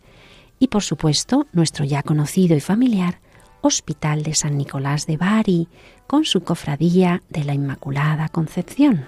[0.58, 3.20] Y por supuesto, nuestro ya conocido y familiar
[3.59, 5.68] Hospital de San Nicolás de Bari,
[6.07, 9.03] con su cofradía de la Inmaculada Concepción.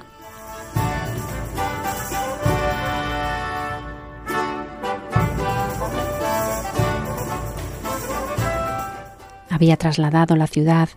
[9.56, 10.90] Había trasladado la ciudad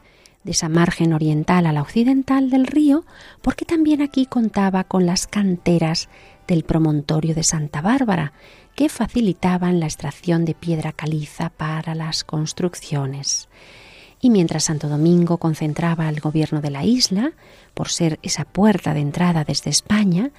[0.44, 3.04] de esa margen oriental a la occidental del río,
[3.40, 6.08] porque también aquí contaba con las canteras
[6.46, 8.32] del promontorio de Santa Bárbara,
[8.74, 13.48] que facilitaban la extracción de piedra caliza para las construcciones.
[14.20, 17.32] Y mientras Santo Domingo concentraba el gobierno de la isla,
[17.74, 20.30] por ser esa puerta de entrada desde España,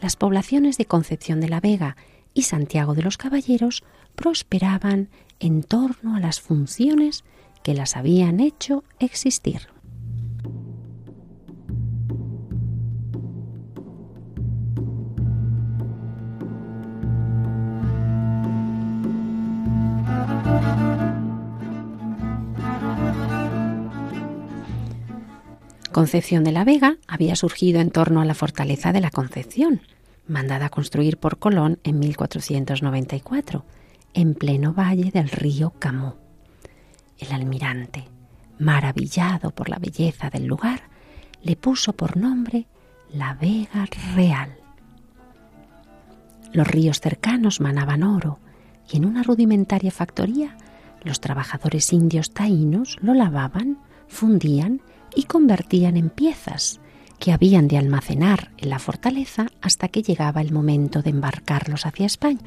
[0.00, 1.96] las poblaciones de Concepción de la Vega
[2.34, 3.82] y Santiago de los Caballeros
[4.14, 5.08] prosperaban
[5.40, 7.24] en torno a las funciones
[7.62, 9.72] que las habían hecho existir.
[25.92, 29.82] Concepción de la Vega había surgido en torno a la fortaleza de la Concepción,
[30.26, 33.64] mandada a construir por Colón en 1494,
[34.14, 36.16] en pleno valle del río Camó.
[37.22, 38.08] El almirante,
[38.58, 40.80] maravillado por la belleza del lugar,
[41.40, 42.66] le puso por nombre
[43.12, 44.56] la Vega Real.
[46.52, 48.40] Los ríos cercanos manaban oro
[48.90, 50.56] y en una rudimentaria factoría
[51.04, 54.80] los trabajadores indios taínos lo lavaban, fundían
[55.14, 56.80] y convertían en piezas
[57.20, 62.06] que habían de almacenar en la fortaleza hasta que llegaba el momento de embarcarlos hacia
[62.06, 62.40] España.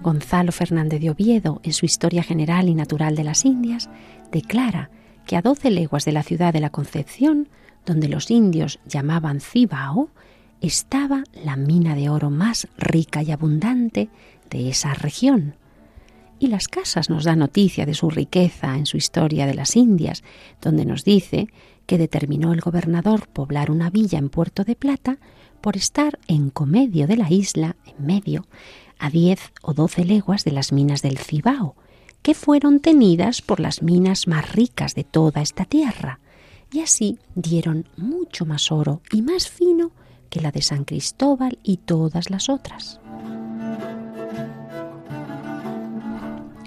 [0.00, 3.88] Gonzalo Fernández de Oviedo, en su Historia General y Natural de las Indias,
[4.30, 4.90] declara
[5.26, 7.48] que a doce leguas de la ciudad de la Concepción,
[7.86, 10.10] donde los indios llamaban Cibao,
[10.60, 14.08] estaba la mina de oro más rica y abundante
[14.50, 15.56] de esa región.
[16.38, 20.22] Y las casas nos da noticia de su riqueza en su historia de las Indias,
[20.60, 21.48] donde nos dice
[21.86, 25.18] que determinó el gobernador poblar una villa en Puerto de Plata
[25.64, 28.46] por estar en comedio de la isla, en medio,
[28.98, 31.74] a diez o doce leguas de las minas del Cibao,
[32.20, 36.20] que fueron tenidas por las minas más ricas de toda esta tierra,
[36.70, 39.90] y así dieron mucho más oro y más fino
[40.28, 43.00] que la de San Cristóbal y todas las otras.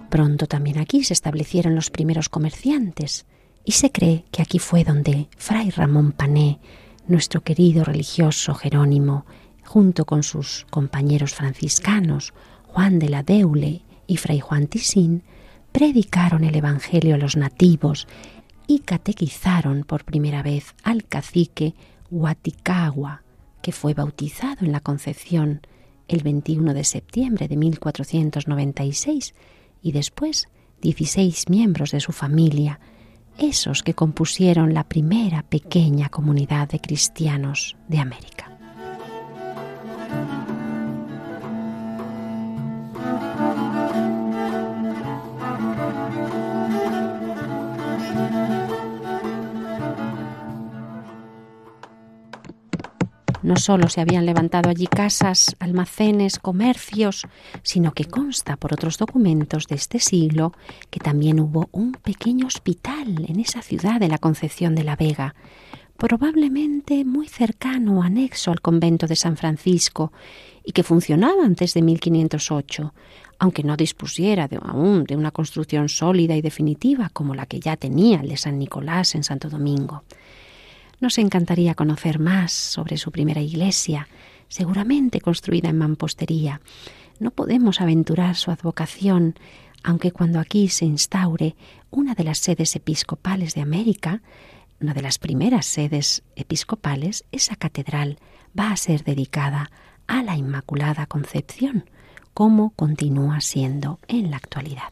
[0.10, 3.28] Pronto también aquí se establecieron los primeros comerciantes,
[3.64, 6.58] y se cree que aquí fue donde Fray Ramón Pané,
[7.08, 9.26] nuestro querido religioso Jerónimo,
[9.64, 12.34] junto con sus compañeros franciscanos,
[12.68, 15.24] Juan de la Deule y Fray Juan Tisín,
[15.72, 18.08] predicaron el Evangelio a los nativos
[18.68, 21.76] y catequizaron por primera vez al cacique
[22.10, 23.24] Huaticagua,
[23.62, 25.62] que fue bautizado en la Concepción
[26.08, 29.34] el 21 de septiembre de 1496
[29.82, 30.48] y después
[30.82, 32.80] 16 miembros de su familia,
[33.38, 38.57] esos que compusieron la primera pequeña comunidad de cristianos de América.
[53.48, 57.26] No solo se habían levantado allí casas, almacenes, comercios,
[57.64, 60.52] sino que consta por otros documentos de este siglo
[60.90, 65.34] que también hubo un pequeño hospital en esa ciudad de la Concepción de la Vega,
[65.96, 70.12] probablemente muy cercano o anexo al convento de San Francisco
[70.66, 72.94] y que funcionaba antes de 1508,
[73.40, 78.20] aunque no dispusiera aún de una construcción sólida y definitiva como la que ya tenía
[78.20, 80.04] el de San Nicolás en Santo Domingo.
[81.00, 84.08] Nos encantaría conocer más sobre su primera iglesia,
[84.48, 86.62] seguramente construida en mampostería.
[87.20, 89.36] No podemos aventurar su advocación,
[89.84, 91.56] aunque cuando aquí se instaure
[91.92, 94.22] una de las sedes episcopales de América,
[94.82, 98.18] una de las primeras sedes episcopales, esa catedral
[98.58, 99.70] va a ser dedicada
[100.08, 101.90] a la Inmaculada Concepción,
[102.34, 104.92] como continúa siendo en la actualidad.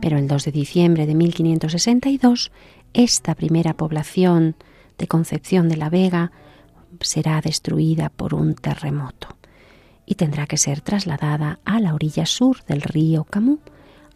[0.00, 2.50] Pero el 2 de diciembre de 1562,
[2.92, 4.56] esta primera población
[4.98, 6.32] de Concepción de la Vega
[7.00, 9.36] será destruida por un terremoto
[10.06, 13.60] y tendrá que ser trasladada a la orilla sur del río Camú,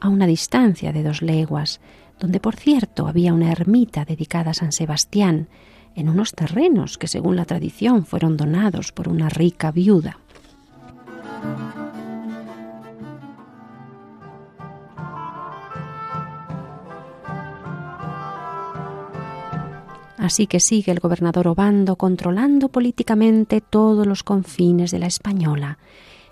[0.01, 1.81] a una distancia de dos leguas,
[2.19, 5.49] donde por cierto había una ermita dedicada a San Sebastián,
[5.95, 10.19] en unos terrenos que según la tradición fueron donados por una rica viuda.
[20.25, 25.77] Así que sigue el gobernador Obando controlando políticamente todos los confines de la española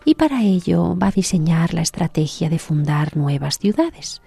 [0.06, 4.22] y para ello va a diseñar la estrategia de fundar nuevas ciudades,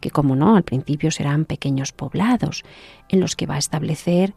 [0.00, 2.64] que como no, al principio serán pequeños poblados
[3.10, 4.32] en los que va a establecer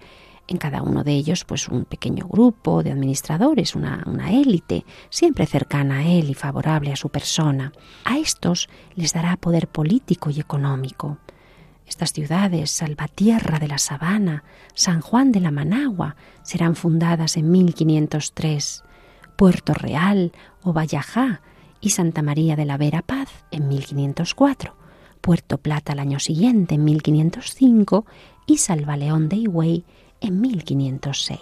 [0.50, 5.46] en cada uno de ellos pues un pequeño grupo de administradores, una, una élite, siempre
[5.46, 7.72] cercana a él y favorable a su persona.
[8.04, 11.20] A estos les dará poder político y económico.
[11.88, 18.84] Estas ciudades, Salvatierra de la Sabana, San Juan de la Managua, serán fundadas en 1503,
[19.36, 20.32] Puerto Real
[20.64, 21.42] o Vallajá
[21.82, 24.76] y Santa María de la Vera Paz en 1504,
[25.22, 28.06] Puerto Plata el año siguiente en 1505
[28.46, 29.84] y Salvaleón de Higüey
[30.22, 31.40] en 1506.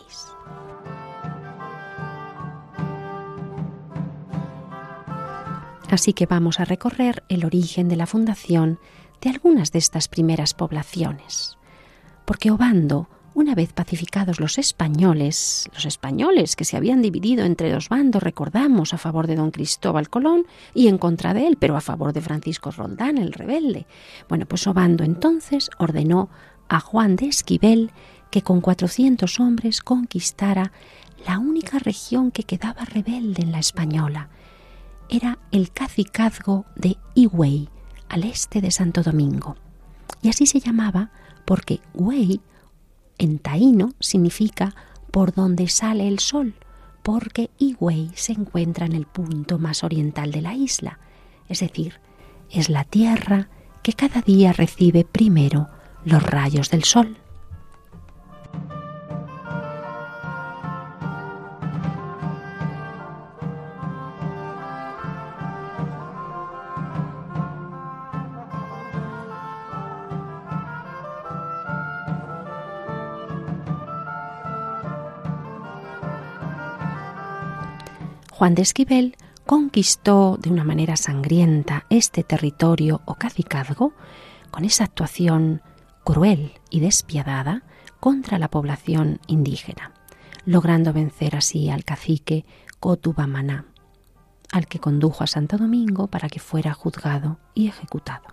[5.92, 8.80] Así que vamos a recorrer el origen de la fundación
[9.22, 11.58] de algunas de estas primeras poblaciones,
[12.26, 17.88] porque Obando Una vez pacificados los españoles, los españoles que se habían dividido entre dos
[17.88, 21.82] bandos, recordamos, a favor de don Cristóbal Colón y en contra de él, pero a
[21.82, 23.88] favor de Francisco Roldán, el rebelde.
[24.28, 26.30] Bueno, pues Obando entonces ordenó
[26.68, 27.92] a Juan de Esquivel
[28.32, 30.74] que con 400 hombres conquistara
[31.26, 34.30] la única región que quedaba rebelde en la española.
[35.08, 37.70] Era el cacicazgo de Higüey,
[38.12, 39.56] al este de Santo Domingo.
[40.22, 41.12] Y así se llamaba
[41.46, 42.42] porque Güey
[43.18, 44.76] en taíno significa
[45.12, 46.56] por donde sale el sol,
[47.04, 51.00] porque Higüey se encuentra en el punto más oriental de la isla,
[51.48, 52.00] es decir,
[52.50, 53.50] es la tierra
[53.84, 55.68] que cada día recibe primero
[56.04, 57.18] los rayos del sol.
[78.42, 83.94] Juan de Esquivel conquistó de una manera sangrienta este territorio o cacicazgo
[84.50, 85.62] con esa actuación
[86.04, 87.62] cruel y despiadada
[88.00, 89.94] contra la población indígena,
[90.44, 92.44] logrando vencer así al cacique
[92.80, 93.68] Cotubamaná,
[94.52, 98.26] al que condujo a Santo Domingo para que fuera juzgado y ejecutado.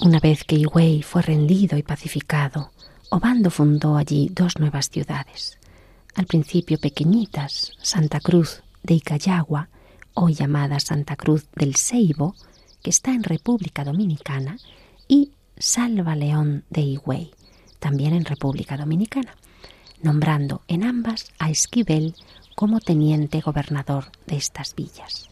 [0.00, 2.70] Una vez que Higüey fue rendido y pacificado,
[3.10, 5.58] Obando fundó allí dos nuevas ciudades,
[6.14, 9.70] al principio pequeñitas, Santa Cruz de Icayagua,
[10.12, 12.34] hoy llamada Santa Cruz del Ceibo,
[12.82, 14.58] que está en República Dominicana,
[15.08, 17.30] y Salva León de Higüey,
[17.78, 19.34] también en República Dominicana,
[20.02, 22.14] nombrando en ambas a Esquivel
[22.54, 25.30] como teniente gobernador de estas villas.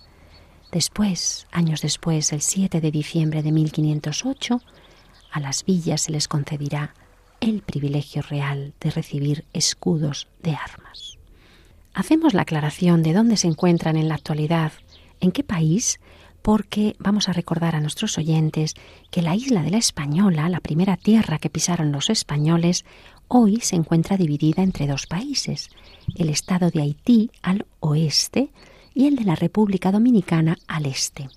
[0.73, 4.63] Después, años después, el 7 de diciembre de 1508,
[5.31, 6.95] a las villas se les concederá
[7.41, 11.19] el privilegio real de recibir escudos de armas.
[11.95, 14.73] Hacemos la aclaración de dónde se encuentran en la actualidad,
[15.21, 15.99] en qué país,
[16.43, 18.75] porque vamos a recordar a nuestros oyentes
[19.11, 22.85] que la isla de la Española, la primera tierra que pisaron los españoles,
[23.29, 25.71] hoy se encuentra dividida entre dos países,
[26.15, 28.51] el estado de Haití al oeste
[28.95, 31.29] y el de la República Dominicana al este.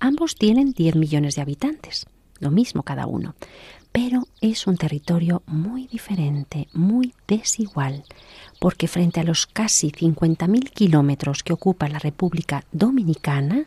[0.00, 2.06] Ambos tienen 10 millones de habitantes,
[2.40, 3.34] lo mismo cada uno
[3.92, 8.04] pero es un territorio muy diferente, muy desigual,
[8.58, 13.66] porque frente a los casi 50.000 kilómetros que ocupa la República Dominicana,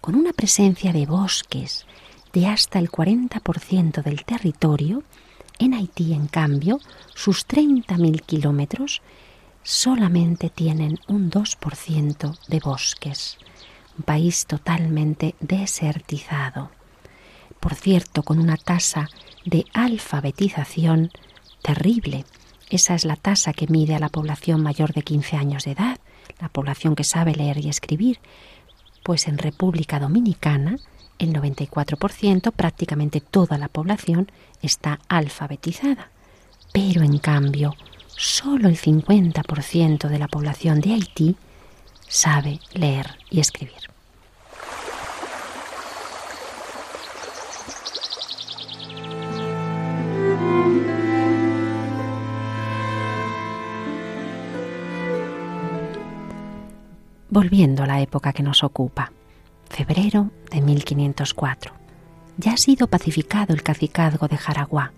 [0.00, 1.86] con una presencia de bosques
[2.32, 5.04] de hasta el 40% del territorio,
[5.60, 6.80] en Haití, en cambio,
[7.14, 9.02] sus 30.000 kilómetros
[9.62, 13.38] solamente tienen un 2% de bosques,
[13.96, 16.70] un país totalmente desertizado.
[17.64, 19.08] Por cierto, con una tasa
[19.46, 21.10] de alfabetización
[21.62, 22.26] terrible.
[22.68, 25.98] Esa es la tasa que mide a la población mayor de 15 años de edad,
[26.42, 28.18] la población que sabe leer y escribir.
[29.02, 30.76] Pues en República Dominicana,
[31.18, 36.10] el 94%, prácticamente toda la población, está alfabetizada.
[36.74, 37.76] Pero en cambio,
[38.08, 41.36] solo el 50% de la población de Haití
[42.08, 43.93] sabe leer y escribir.
[57.34, 59.10] Volviendo a la época que nos ocupa,
[59.68, 61.72] febrero de 1504.
[62.36, 64.92] Ya ha sido pacificado el cacicazgo de Jaraguá,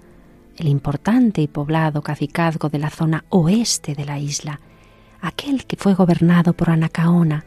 [0.58, 4.60] el importante y poblado cacicazgo de la zona oeste de la isla,
[5.22, 7.46] aquel que fue gobernado por Anacaona,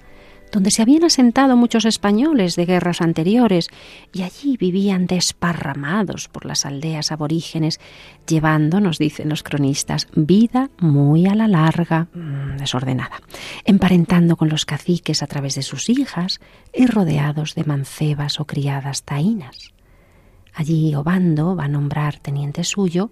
[0.52, 3.70] donde se habían asentado muchos españoles de guerras anteriores
[4.12, 7.80] y allí vivían desparramados por las aldeas aborígenes,
[8.28, 13.22] llevando, nos dicen los cronistas, vida muy a la larga, mm, desordenada,
[13.66, 16.40] emparentando con los caciques a través de sus hijas
[16.74, 19.74] y rodeados de mancebas o criadas taínas.
[20.54, 23.12] Allí Obando va a nombrar teniente suyo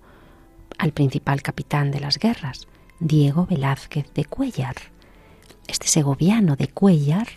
[0.78, 2.68] al principal capitán de las guerras,
[3.00, 4.76] Diego Velázquez de Cuellar,
[5.68, 7.28] este segoviano de Cuellar,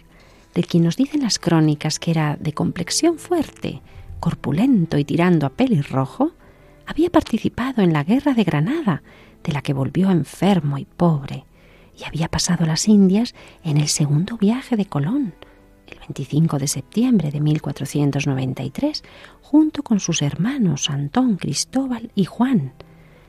[0.54, 3.82] de quien nos dicen las crónicas que era de complexión fuerte,
[4.18, 6.32] corpulento y tirando a pelirrojo,
[6.86, 9.02] había participado en la guerra de Granada,
[9.44, 11.44] de la que volvió enfermo y pobre,
[11.96, 15.34] y había pasado las Indias en el segundo viaje de Colón,
[15.86, 19.02] el 25 de septiembre de 1493,
[19.40, 22.72] junto con sus hermanos Antón, Cristóbal y Juan,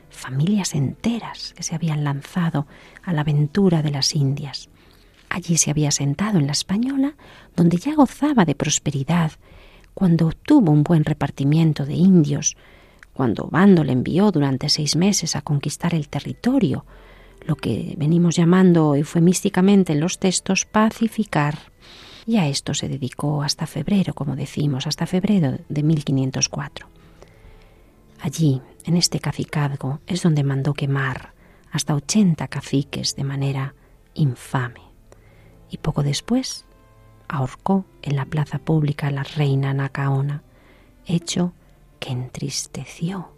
[0.10, 2.68] familias enteras que se habían lanzado
[3.04, 4.71] a la aventura de las Indias.
[5.34, 7.16] Allí se había sentado en la Española,
[7.56, 9.32] donde ya gozaba de prosperidad,
[9.94, 12.58] cuando obtuvo un buen repartimiento de indios,
[13.14, 16.86] cuando Bando le envió durante seis meses a conquistar el territorio,
[17.46, 21.60] lo que venimos llamando eufemísticamente en los textos pacificar.
[22.26, 26.90] Y a esto se dedicó hasta febrero, como decimos, hasta febrero de 1504.
[28.20, 31.34] Allí, en este cacicazgo, es donde mandó quemar
[31.72, 33.76] hasta ochenta caciques de manera
[34.14, 34.91] infame.
[35.72, 36.66] Y poco después
[37.30, 40.44] ahorcó en la plaza pública a la reina Nacaona,
[41.06, 41.54] hecho
[42.00, 43.32] que entristeció,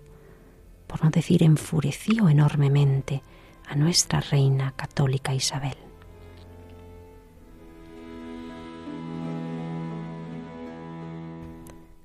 [0.88, 3.22] por no decir enfureció enormemente
[3.68, 5.78] a nuestra reina católica Isabel.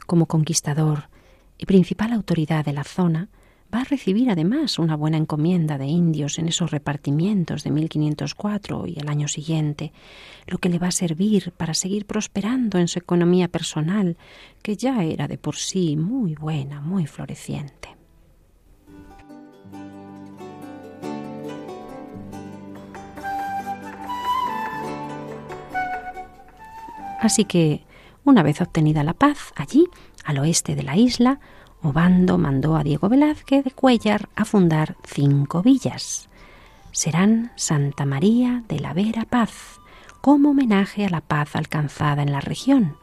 [0.07, 1.09] Como conquistador
[1.57, 3.29] y principal autoridad de la zona,
[3.75, 8.99] va a recibir además una buena encomienda de indios en esos repartimientos de 1504 y
[8.99, 9.93] el año siguiente,
[10.47, 14.17] lo que le va a servir para seguir prosperando en su economía personal,
[14.63, 17.97] que ya era de por sí muy buena, muy floreciente.
[27.21, 27.85] Así que,
[28.25, 29.87] una vez obtenida la paz, allí,
[30.25, 31.41] al oeste de la isla,
[31.83, 36.29] Obando mandó a Diego Velázquez de Cuellar a fundar cinco villas.
[36.91, 39.79] Serán Santa María de la Vera Paz,
[40.21, 42.97] como homenaje a la paz alcanzada en la región.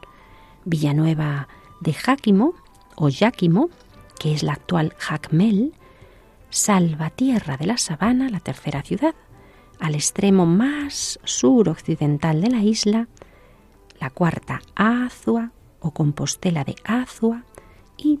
[0.66, 1.48] Villanueva
[1.80, 2.54] de Jáquimo
[2.96, 3.70] o Jáquimo,
[4.18, 5.72] que es la actual Jacmel,
[6.50, 9.14] Salvatierra de la Sabana, la tercera ciudad,
[9.80, 13.08] al extremo más suroccidental de la isla,
[14.00, 17.44] la cuarta Azua o Compostela de Azua
[17.96, 18.20] y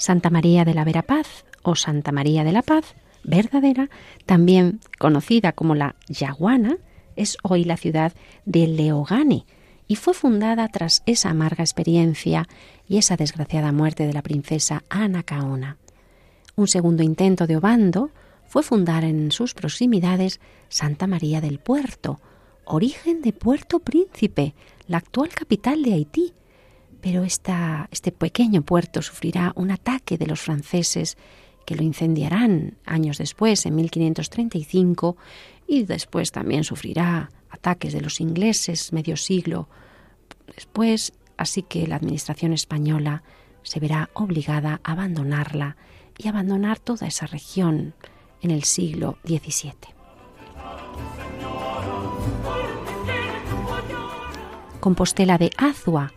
[0.00, 3.90] Santa María de la Verapaz o Santa María de la Paz, verdadera,
[4.24, 6.78] también conocida como la Yaguana,
[7.16, 8.14] es hoy la ciudad
[8.46, 9.44] de Leogane
[9.86, 12.48] y fue fundada tras esa amarga experiencia
[12.88, 15.76] y esa desgraciada muerte de la princesa Ana Caona.
[16.56, 18.10] Un segundo intento de Obando
[18.46, 20.40] fue fundar en sus proximidades
[20.70, 22.20] Santa María del Puerto,
[22.64, 24.54] origen de Puerto Príncipe,
[24.86, 26.34] la actual capital de Haití,
[27.00, 31.16] pero este pequeño puerto sufrirá un ataque de los franceses
[31.64, 35.16] que lo incendiarán años después, en 1535,
[35.66, 39.68] y después también sufrirá ataques de los ingleses medio siglo
[40.54, 43.22] después, así que la administración española
[43.62, 45.76] se verá obligada a abandonarla
[46.18, 47.94] y abandonar toda esa región
[48.42, 49.94] en el siglo XVII.
[54.80, 56.10] Compostela de Azua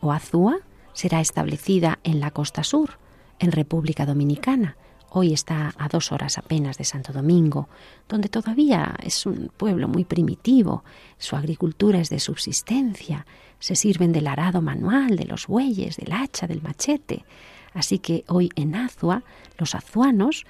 [0.00, 0.58] o Azúa
[0.92, 2.98] será establecida en la costa sur,
[3.38, 4.76] en República Dominicana.
[5.10, 7.68] Hoy está a dos horas apenas de Santo Domingo,
[8.08, 10.82] donde todavía es un pueblo muy primitivo.
[11.16, 13.24] Su agricultura es de subsistencia.
[13.60, 17.24] Se sirven del arado manual, de los bueyes, del hacha, del machete.
[17.72, 19.22] Así que hoy en Azua
[19.58, 20.44] los azuanos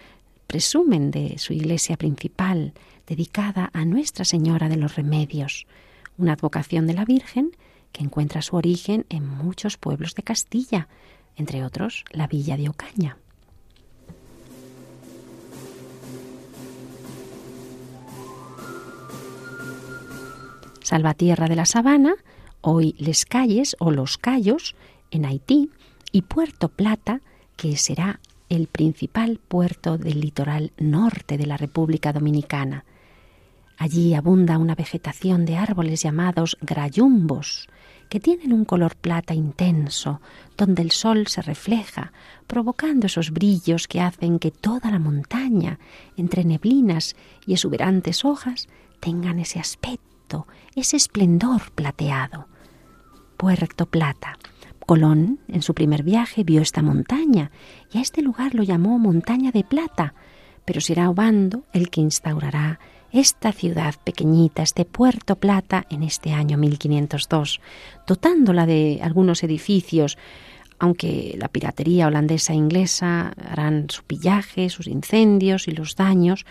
[0.46, 2.72] presumen de su iglesia principal,
[3.06, 5.66] dedicada a Nuestra Señora de los Remedios,
[6.18, 7.52] una advocación de la Virgen
[7.92, 10.88] que encuentra su origen en muchos pueblos de Castilla,
[11.36, 13.16] entre otros la villa de Ocaña.
[20.82, 22.14] Salvatierra de la Sabana,
[22.62, 24.74] hoy Les Calles o Los Cayos,
[25.10, 25.70] en Haití,
[26.12, 27.20] y Puerto Plata,
[27.56, 32.84] que será el principal puerto del litoral norte de la República Dominicana.
[33.78, 37.68] Allí abunda una vegetación de árboles llamados grayumbos,
[38.08, 40.20] que tienen un color plata intenso,
[40.56, 42.12] donde el sol se refleja,
[42.48, 45.78] provocando esos brillos que hacen que toda la montaña,
[46.16, 47.14] entre neblinas
[47.46, 48.68] y exuberantes hojas,
[48.98, 52.48] tengan ese aspecto, ese esplendor plateado.
[53.36, 54.38] Puerto Plata.
[54.86, 57.52] Colón, en su primer viaje, vio esta montaña
[57.92, 60.14] y a este lugar lo llamó Montaña de Plata,
[60.64, 62.80] pero será Obando el que instaurará
[63.12, 67.61] esta ciudad pequeñita, este Puerto Plata, en este año 1502,
[68.06, 70.18] dotándola de algunos edificios,
[70.78, 76.46] aunque la piratería holandesa e inglesa harán su pillaje, sus incendios y los daños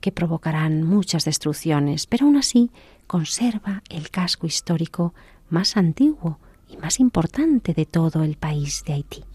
[0.00, 2.70] que provocarán muchas destrucciones, pero aún así
[3.06, 5.14] conserva el casco histórico
[5.50, 6.38] más antiguo
[6.68, 9.29] y más importante de todo el país de Haití.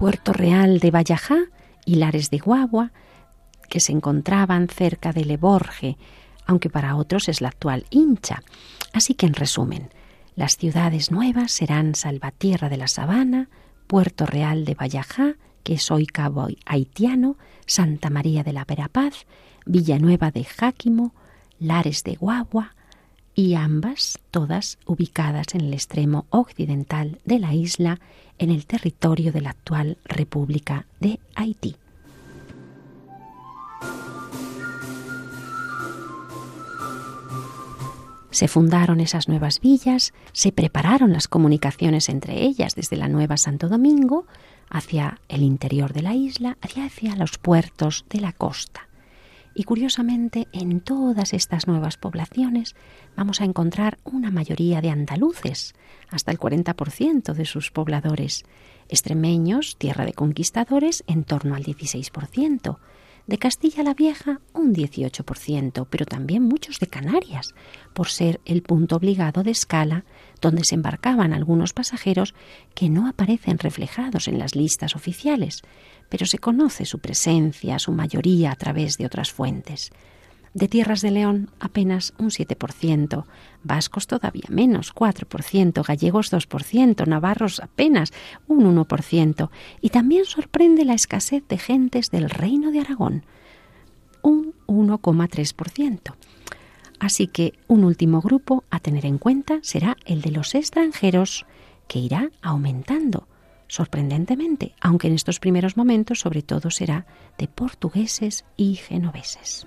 [0.00, 1.36] Puerto Real de Vallajá
[1.84, 2.90] y Lares de Guagua,
[3.68, 5.98] que se encontraban cerca de Leborge,
[6.46, 8.42] aunque para otros es la actual hincha.
[8.94, 9.90] Así que, en resumen,
[10.36, 13.50] las ciudades nuevas serán Salvatierra de la Sabana,
[13.86, 15.34] Puerto Real de Vallajá,
[15.64, 17.36] que es hoy Cabo Haitiano,
[17.66, 19.26] Santa María de la Verapaz,
[19.66, 21.12] Villanueva de Jáquimo,
[21.58, 22.74] Lares de Guagua,
[23.34, 28.00] y ambas, todas ubicadas en el extremo occidental de la isla,
[28.38, 31.76] en el territorio de la actual República de Haití.
[38.30, 43.68] Se fundaron esas nuevas villas, se prepararon las comunicaciones entre ellas desde la Nueva Santo
[43.68, 44.26] Domingo
[44.70, 48.89] hacia el interior de la isla, hacia, los puertos de la costa.
[49.54, 52.76] Y curiosamente, en todas estas nuevas poblaciones
[53.16, 55.74] vamos a encontrar una mayoría de andaluces,
[56.08, 58.44] hasta el 40% de sus pobladores,
[58.88, 62.78] extremeños, tierra de conquistadores, en torno al 16%,
[63.26, 67.54] de Castilla la Vieja un 18%, pero también muchos de Canarias,
[67.92, 70.04] por ser el punto obligado de escala
[70.40, 72.34] donde se embarcaban algunos pasajeros
[72.74, 75.62] que no aparecen reflejados en las listas oficiales,
[76.08, 79.90] pero se conoce su presencia, su mayoría a través de otras fuentes.
[80.52, 83.24] De tierras de León apenas un 7%,
[83.62, 88.12] vascos todavía menos, 4%, gallegos 2%, navarros apenas
[88.48, 93.24] un 1%, y también sorprende la escasez de gentes del Reino de Aragón,
[94.22, 96.14] un 1,3%.
[96.98, 101.46] Así que un último grupo a tener en cuenta será el de los extranjeros,
[101.86, 103.28] que irá aumentando
[103.70, 107.06] sorprendentemente, aunque en estos primeros momentos sobre todo será
[107.38, 109.66] de portugueses y genoveses.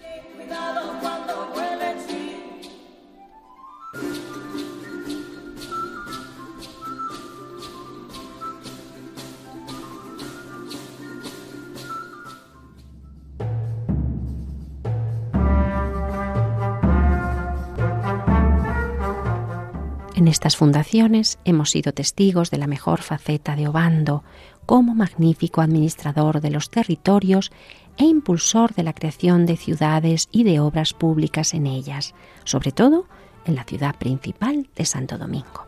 [20.23, 24.23] En estas fundaciones hemos sido testigos de la mejor faceta de Obando
[24.65, 27.51] como magnífico administrador de los territorios
[27.97, 32.13] e impulsor de la creación de ciudades y de obras públicas en ellas,
[32.43, 33.05] sobre todo
[33.45, 35.67] en la ciudad principal de Santo Domingo.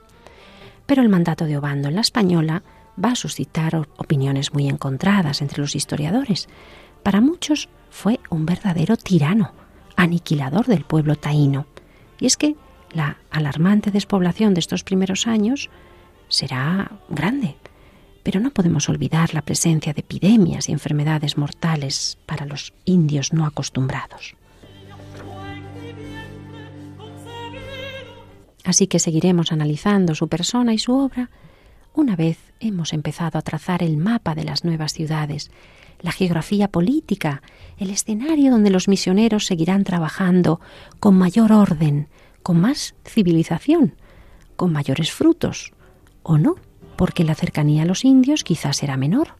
[0.85, 2.63] Pero el mandato de Obando en la española
[3.03, 6.47] va a suscitar opiniones muy encontradas entre los historiadores.
[7.03, 9.53] Para muchos fue un verdadero tirano,
[9.95, 11.65] aniquilador del pueblo taíno.
[12.19, 12.55] Y es que
[12.93, 15.69] la alarmante despoblación de estos primeros años
[16.29, 17.57] será grande,
[18.25, 23.45] pero no podemos olvidar la presencia de epidemias y enfermedades mortales para los indios no
[23.45, 24.35] acostumbrados.
[28.63, 31.29] Así que seguiremos analizando su persona y su obra
[31.93, 35.51] una vez hemos empezado a trazar el mapa de las nuevas ciudades,
[36.01, 37.43] la geografía política,
[37.77, 40.59] el escenario donde los misioneros seguirán trabajando
[40.99, 42.07] con mayor orden,
[42.41, 43.93] con más civilización,
[44.55, 45.73] con mayores frutos,
[46.23, 46.55] o no,
[46.95, 49.35] porque la cercanía a los indios quizás será menor.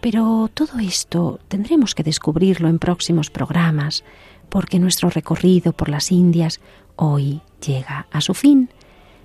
[0.00, 4.04] Pero todo esto tendremos que descubrirlo en próximos programas,
[4.48, 6.60] porque nuestro recorrido por las Indias
[6.96, 8.70] hoy llega a su fin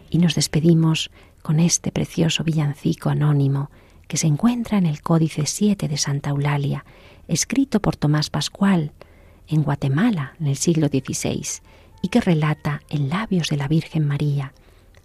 [0.09, 3.69] y nos despedimos con este precioso villancico anónimo
[4.07, 6.85] que se encuentra en el Códice 7 de Santa Eulalia,
[7.27, 8.91] escrito por Tomás Pascual
[9.47, 11.61] en Guatemala en el siglo XVI
[12.01, 14.53] y que relata en labios de la Virgen María.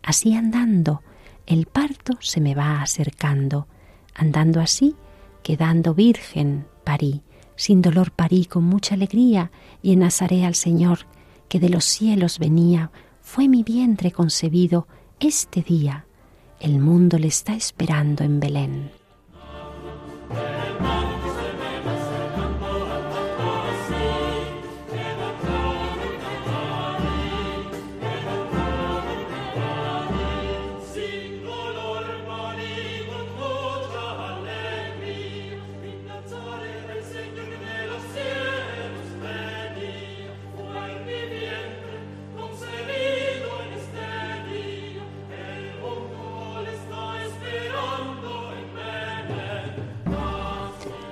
[0.03, 1.03] Así andando,
[1.49, 3.69] el parto se me va acercando,
[4.15, 4.95] andando así,
[5.43, 7.23] quedando virgen, parí,
[7.57, 11.07] sin dolor parí con mucha alegría, y en Nazaret al Señor,
[11.49, 12.91] que de los cielos venía,
[13.23, 14.87] fue mi vientre concebido
[15.21, 16.05] este día.
[16.61, 18.91] El mundo le está esperando en Belén.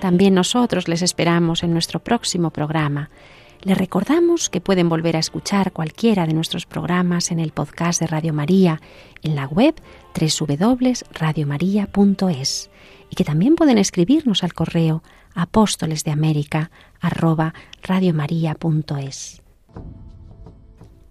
[0.06, 3.10] También nosotros les esperamos en nuestro próximo programa.
[3.62, 8.06] Les recordamos que pueden volver a escuchar cualquiera de nuestros programas en el podcast de
[8.06, 8.80] Radio María,
[9.24, 9.74] en la web
[10.14, 12.70] www.radiomaria.es
[13.10, 15.02] y que también pueden escribirnos al correo
[15.34, 16.04] apóstoles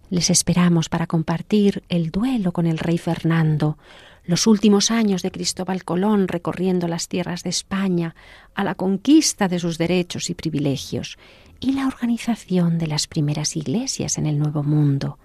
[0.09, 3.77] Les esperamos para compartir el duelo con el rey Fernando,
[4.25, 8.15] los últimos años de Cristóbal Colón recorriendo las tierras de España
[8.55, 11.17] a la conquista de sus derechos y privilegios
[11.59, 15.19] y la organización de las primeras iglesias en el Nuevo Mundo.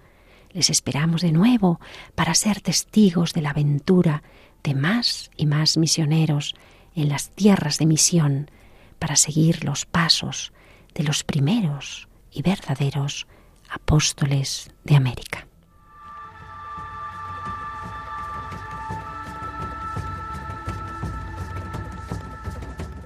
[0.51, 1.79] Les esperamos de nuevo
[2.15, 4.21] para ser testigos de la aventura
[4.63, 6.55] de más y más misioneros
[6.95, 8.51] en las tierras de misión,
[8.99, 10.53] para seguir los pasos
[10.93, 13.25] de los primeros y verdaderos
[13.67, 15.47] apóstoles de América.